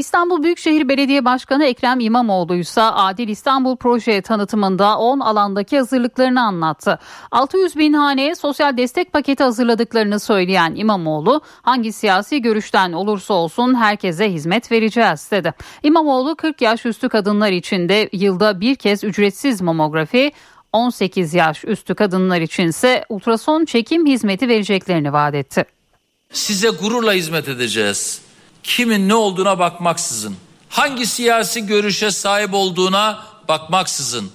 [0.00, 6.98] İstanbul Büyükşehir Belediye Başkanı Ekrem İmamoğlu ise Adil İstanbul proje tanıtımında 10 alandaki hazırlıklarını anlattı.
[7.30, 14.32] 600 bin haneye sosyal destek paketi hazırladıklarını söyleyen İmamoğlu hangi siyasi görüşten olursa olsun herkese
[14.32, 15.54] hizmet vereceğiz dedi.
[15.82, 20.32] İmamoğlu 40 yaş üstü kadınlar için de yılda bir kez ücretsiz mamografi
[20.72, 25.64] 18 yaş üstü kadınlar içinse ultrason çekim hizmeti vereceklerini vaat etti.
[26.32, 28.20] Size gururla hizmet edeceğiz.
[28.62, 30.36] Kimin ne olduğuna bakmaksızın,
[30.68, 34.30] hangi siyasi görüşe sahip olduğuna bakmaksızın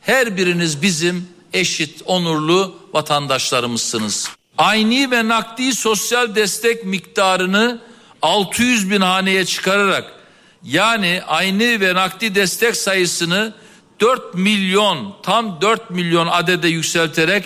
[0.00, 4.28] her biriniz bizim eşit, onurlu vatandaşlarımızsınız.
[4.58, 7.78] Ayni ve nakdi sosyal destek miktarını
[8.22, 10.12] 600 bin haneye çıkararak
[10.62, 13.52] yani ayni ve nakdi destek sayısını
[14.00, 17.44] 4 milyon tam 4 milyon adede yükselterek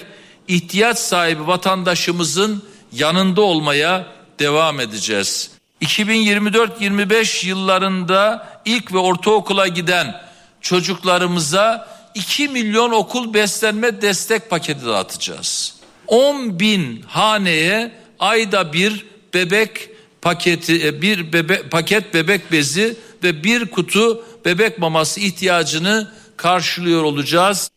[0.49, 2.63] ihtiyaç sahibi vatandaşımızın
[2.93, 4.07] yanında olmaya
[4.39, 5.51] devam edeceğiz.
[5.83, 10.23] 2024-25 yıllarında ilk ve ortaokula giden
[10.61, 15.75] çocuklarımıza 2 milyon okul beslenme destek paketi dağıtacağız.
[16.07, 19.91] 10 bin haneye ayda bir bebek
[20.23, 27.71] paketi e, bir bebe, paket bebek bezi ve bir kutu bebek maması ihtiyacını karşılıyor olacağız.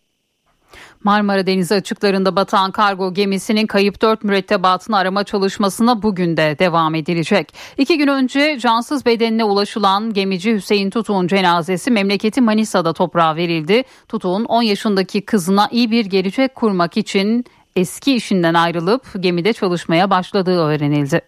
[1.04, 7.54] Marmara Denizi açıklarında batan kargo gemisinin kayıp 4 mürettebatını arama çalışmasına bugün de devam edilecek.
[7.78, 13.84] İki gün önce cansız bedenine ulaşılan gemici Hüseyin Tutuk'un cenazesi memleketi Manisa'da toprağa verildi.
[14.08, 17.46] Tutuk'un 10 yaşındaki kızına iyi bir gelecek kurmak için
[17.76, 21.22] eski işinden ayrılıp gemide çalışmaya başladığı öğrenildi.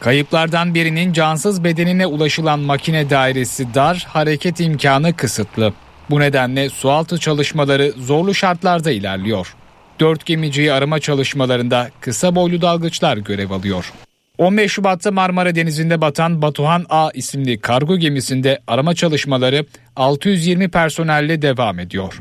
[0.00, 5.72] Kayıplardan birinin cansız bedenine ulaşılan makine dairesi dar, hareket imkanı kısıtlı.
[6.10, 9.54] Bu nedenle sualtı çalışmaları zorlu şartlarda ilerliyor.
[10.00, 13.92] Dört gemiciyi arama çalışmalarında kısa boylu dalgıçlar görev alıyor.
[14.38, 19.66] 15 Şubat'ta Marmara Denizi'nde batan Batuhan A isimli kargo gemisinde arama çalışmaları
[19.96, 22.18] 620 personelle devam ediyor.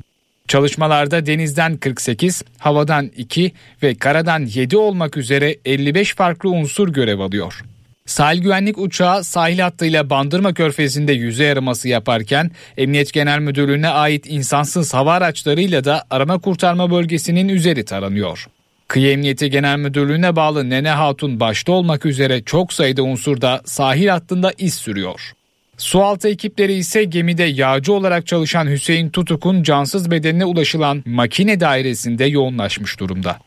[0.48, 3.52] Çalışmalarda denizden 48, havadan 2
[3.84, 7.64] ve karadan 7 olmak üzere 55 farklı unsur görev alıyor.
[8.06, 14.94] Sahil güvenlik uçağı sahil hattıyla Bandırma Körfezi'nde yüzey araması yaparken Emniyet Genel Müdürlüğü'ne ait insansız
[14.94, 18.46] hava araçlarıyla da arama kurtarma bölgesinin üzeri taranıyor.
[18.88, 24.52] Kıyı Emniyeti Genel Müdürlüğü'ne bağlı Nene Hatun başta olmak üzere çok sayıda unsurda sahil hattında
[24.58, 25.32] iz sürüyor.
[25.78, 33.00] Sualtı ekipleri ise gemide yağcı olarak çalışan Hüseyin Tutuk'un cansız bedenine ulaşılan makine dairesinde yoğunlaşmış
[33.00, 33.40] durumda.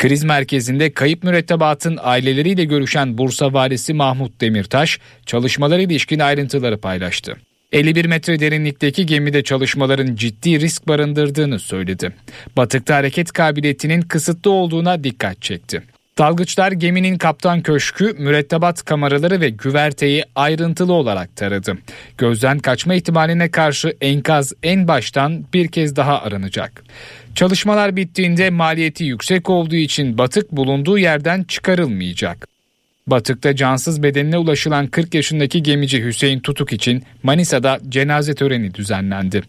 [0.00, 7.36] Kriz merkezinde kayıp mürettebatın aileleriyle görüşen Bursa Valisi Mahmut Demirtaş çalışmalara ilişkin ayrıntıları paylaştı.
[7.72, 12.12] 51 metre derinlikteki gemide çalışmaların ciddi risk barındırdığını söyledi.
[12.56, 15.82] Batıkta hareket kabiliyetinin kısıtlı olduğuna dikkat çekti.
[16.18, 21.78] Dalgıçlar geminin kaptan köşkü, mürettebat kameraları ve güverteyi ayrıntılı olarak taradı.
[22.18, 26.84] Gözden kaçma ihtimaline karşı enkaz en baştan bir kez daha aranacak.
[27.34, 32.48] Çalışmalar bittiğinde maliyeti yüksek olduğu için batık bulunduğu yerden çıkarılmayacak.
[33.06, 39.42] Batıkta cansız bedenine ulaşılan 40 yaşındaki gemici Hüseyin Tutuk için Manisa'da cenaze töreni düzenlendi.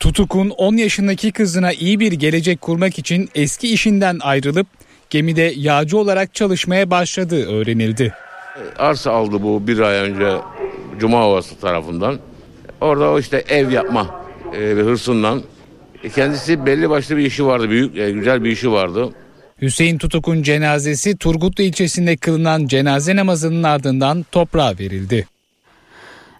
[0.00, 4.66] Tutuk'un 10 yaşındaki kızına iyi bir gelecek kurmak için eski işinden ayrılıp
[5.10, 8.14] gemide yağcı olarak çalışmaya başladığı öğrenildi.
[8.78, 10.36] Arsa aldı bu bir ay önce
[10.98, 12.18] Cuma Ovası tarafından.
[12.80, 14.24] Orada o işte ev yapma
[14.54, 15.42] e, hırsından.
[16.04, 19.10] E, kendisi belli başlı bir işi vardı, büyük e, güzel bir işi vardı.
[19.62, 25.26] Hüseyin Tutuk'un cenazesi Turgutlu ilçesinde kılınan cenaze namazının ardından toprağa verildi.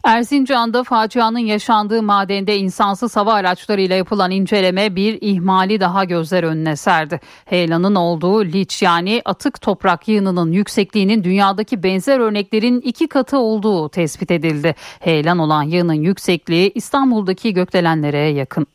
[0.05, 7.20] Erzincan'da facianın yaşandığı madende insansız hava araçlarıyla yapılan inceleme bir ihmali daha gözler önüne serdi.
[7.45, 14.31] Heyelanın olduğu liç yani atık toprak yığınının yüksekliğinin dünyadaki benzer örneklerin iki katı olduğu tespit
[14.31, 14.74] edildi.
[15.01, 18.66] Heyelan olan yığının yüksekliği İstanbul'daki gökdelenlere yakın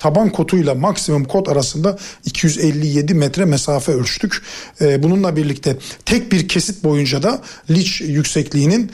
[0.00, 4.42] taban kotuyla maksimum kot arasında 257 metre mesafe ölçtük.
[4.80, 8.90] Ee, bununla birlikte tek bir kesit boyunca da liç yüksekliğinin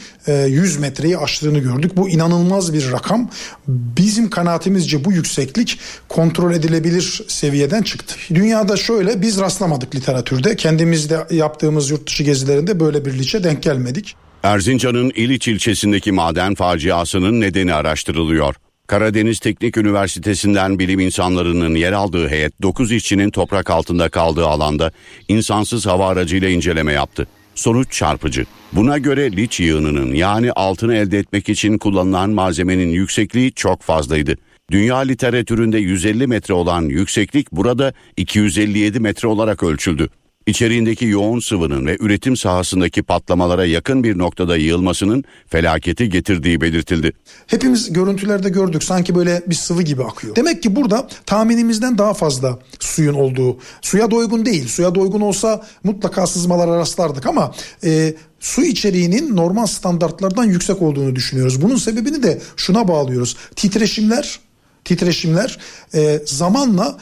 [0.46, 1.96] 100 e, metreyi aştığını gördük.
[1.96, 3.30] Bu inanılmaz bir rakam.
[3.68, 5.78] Bizim kanaatimizce bu yükseklik
[6.08, 8.14] kontrol edilebilir seviyeden çıktı.
[8.34, 10.56] Dünyada şöyle biz rastlamadık literatürde.
[10.56, 14.16] Kendimizde yaptığımız yurt dışı gezilerinde böyle bir liçe denk gelmedik.
[14.42, 18.54] Erzincan'ın İliç ilçesindeki maden faciasının nedeni araştırılıyor.
[18.86, 24.92] Karadeniz Teknik Üniversitesi'nden bilim insanlarının yer aldığı heyet 9 işçinin toprak altında kaldığı alanda
[25.28, 27.26] insansız hava aracıyla inceleme yaptı.
[27.54, 28.44] Sonuç çarpıcı.
[28.72, 34.36] Buna göre liç yığınının yani altını elde etmek için kullanılan malzemenin yüksekliği çok fazlaydı.
[34.70, 40.08] Dünya literatüründe 150 metre olan yükseklik burada 257 metre olarak ölçüldü.
[40.46, 47.12] İçeriğindeki yoğun sıvının ve üretim sahasındaki patlamalara yakın bir noktada yığılmasının felaketi getirdiği belirtildi.
[47.46, 50.36] Hepimiz görüntülerde gördük sanki böyle bir sıvı gibi akıyor.
[50.36, 54.68] Demek ki burada tahminimizden daha fazla suyun olduğu, suya doygun değil.
[54.68, 57.54] Suya doygun olsa mutlaka sızmalara rastlardık ama
[57.84, 61.62] e, su içeriğinin normal standartlardan yüksek olduğunu düşünüyoruz.
[61.62, 63.36] Bunun sebebini de şuna bağlıyoruz.
[63.56, 64.40] Titreşimler
[64.84, 65.58] titreşimler
[65.94, 66.98] e, zamanla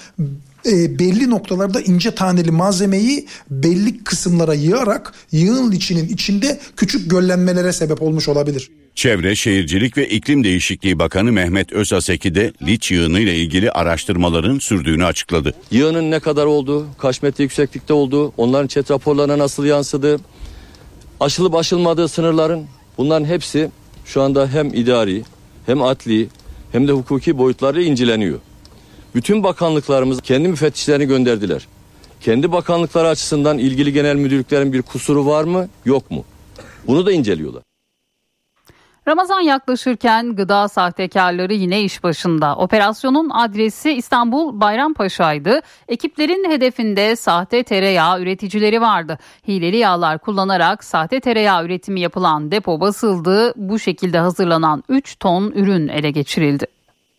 [0.66, 8.03] e, belli noktalarda ince taneli malzemeyi belli kısımlara yığarak yığın içinin içinde küçük göllenmelere sebep
[8.03, 8.70] olmuş olabilir.
[8.95, 15.05] Çevre, Şehircilik ve İklim Değişikliği Bakanı Mehmet Özaseki de liç yığını ile ilgili araştırmaların sürdüğünü
[15.05, 15.55] açıkladı.
[15.70, 20.20] Yığının ne kadar olduğu, kaç metre yükseklikte olduğu, onların chat raporlarına nasıl yansıdığı,
[21.20, 22.66] aşılıp aşılmadığı sınırların
[22.99, 23.70] bunların hepsi
[24.05, 25.23] şu anda hem idari
[25.66, 26.28] hem adli
[26.73, 28.39] hem de hukuki boyutlarla inceleniyor.
[29.15, 31.66] Bütün bakanlıklarımız kendi müfettişlerini gönderdiler.
[32.20, 36.24] Kendi bakanlıkları açısından ilgili genel müdürlüklerin bir kusuru var mı yok mu?
[36.86, 37.62] Bunu da inceliyorlar.
[39.09, 42.57] Ramazan yaklaşırken gıda sahtekarları yine iş başında.
[42.57, 45.61] Operasyonun adresi İstanbul Bayrampaşa'ydı.
[45.89, 49.19] Ekiplerin hedefinde sahte tereyağı üreticileri vardı.
[49.49, 53.53] Hileli yağlar kullanarak sahte tereyağı üretimi yapılan depo basıldı.
[53.57, 56.66] Bu şekilde hazırlanan 3 ton ürün ele geçirildi.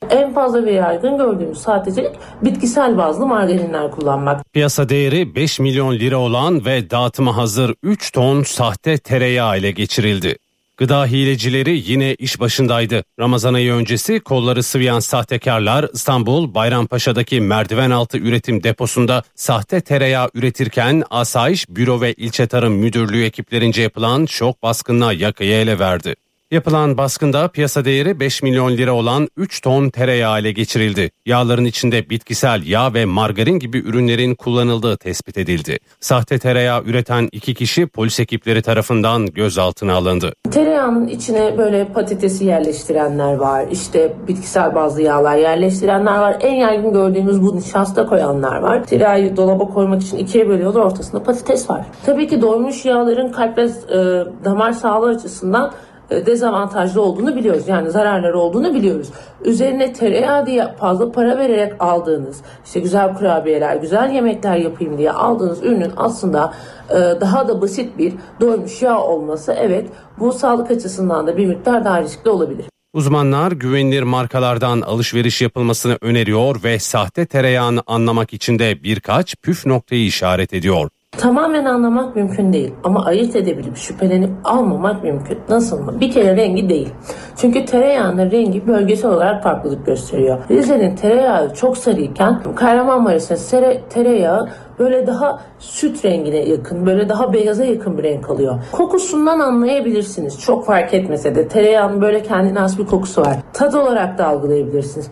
[0.09, 2.11] En fazla ve yaygın gördüğümüz sahtecilik
[2.41, 4.53] bitkisel bazlı margarinler kullanmak.
[4.53, 10.38] Piyasa değeri 5 milyon lira olan ve dağıtıma hazır 3 ton sahte tereyağı ile geçirildi.
[10.77, 13.03] Gıda hilecileri yine iş başındaydı.
[13.19, 21.03] Ramazan ayı öncesi kolları sıvayan sahtekarlar İstanbul Bayrampaşa'daki merdiven altı üretim deposunda sahte tereyağı üretirken
[21.09, 26.15] Asayiş Büro ve İlçe Tarım Müdürlüğü ekiplerince yapılan şok baskınına yakayı ele verdi.
[26.51, 31.11] Yapılan baskında piyasa değeri 5 milyon lira olan 3 ton tereyağı ile geçirildi.
[31.26, 35.80] Yağların içinde bitkisel yağ ve margarin gibi ürünlerin kullanıldığı tespit edildi.
[35.99, 40.34] Sahte tereyağı üreten iki kişi polis ekipleri tarafından gözaltına alındı.
[40.51, 43.65] Tereyağının içine böyle patatesi yerleştirenler var.
[43.72, 46.38] İşte bitkisel bazlı yağlar yerleştirenler var.
[46.41, 48.84] En yaygın gördüğümüz bu nişasta koyanlar var.
[48.84, 50.81] Tereyağı dolaba koymak için ikiye bölüyorlar.
[50.81, 51.85] Ortasında patates var.
[52.05, 53.97] Tabii ki doymuş yağların kalp ve e,
[54.45, 55.72] damar sağlığı açısından
[56.10, 57.68] dezavantajlı olduğunu biliyoruz.
[57.68, 59.10] Yani zararları olduğunu biliyoruz.
[59.45, 65.64] Üzerine tereyağı diye fazla para vererek aldığınız, işte güzel kurabiyeler, güzel yemekler yapayım diye aldığınız
[65.64, 66.53] ürünün aslında
[66.90, 69.88] e, daha da basit bir doymuş yağ olması evet
[70.19, 72.65] bu sağlık açısından da bir miktar daha riskli olabilir.
[72.94, 80.06] Uzmanlar güvenilir markalardan alışveriş yapılmasını öneriyor ve sahte tereyağını anlamak için de birkaç püf noktayı
[80.06, 80.90] işaret ediyor.
[81.17, 85.39] Tamamen anlamak mümkün değil ama ayırt edebilip şüphelenip almamak mümkün.
[85.49, 85.99] Nasıl mı?
[85.99, 86.89] Bir kere rengi değil.
[87.35, 90.37] Çünkü tereyağının rengi bölgesel olarak farklılık gösteriyor.
[90.51, 97.65] Rize'nin tereyağı çok sarıyken Kahramanmaraş'ın tere, tereyağı böyle daha süt rengine yakın, böyle daha beyaza
[97.65, 98.55] yakın bir renk alıyor.
[98.71, 100.41] Kokusundan anlayabilirsiniz.
[100.41, 103.37] Çok fark etmese de tereyağının böyle kendine has bir kokusu var.
[103.53, 105.11] Tad olarak da algılayabilirsiniz.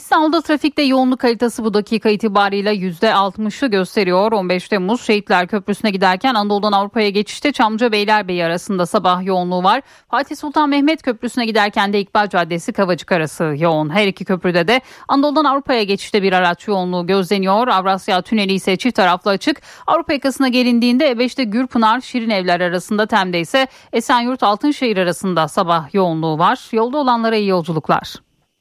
[0.00, 4.32] İstanbul'da trafikte yoğunluk haritası bu dakika itibariyle %60'ı gösteriyor.
[4.32, 9.82] 15 Temmuz Şehitler Köprüsü'ne giderken Anadolu'dan Avrupa'ya geçişte Çamlıca Beylerbeyi arasında sabah yoğunluğu var.
[10.10, 13.90] Fatih Sultan Mehmet Köprüsü'ne giderken de İkbal Caddesi Kavacık arası yoğun.
[13.90, 17.68] Her iki köprüde de Anadolu'dan Avrupa'ya geçişte bir araç yoğunluğu gözleniyor.
[17.68, 19.62] Avrasya Tüneli ise çift taraflı açık.
[19.86, 26.38] Avrupa yakasına gelindiğinde E5'te Gürpınar Şirin Evler arasında Tem'de ise Esenyurt Altınşehir arasında sabah yoğunluğu
[26.38, 26.68] var.
[26.72, 28.29] Yolda olanlara iyi yolculuklar.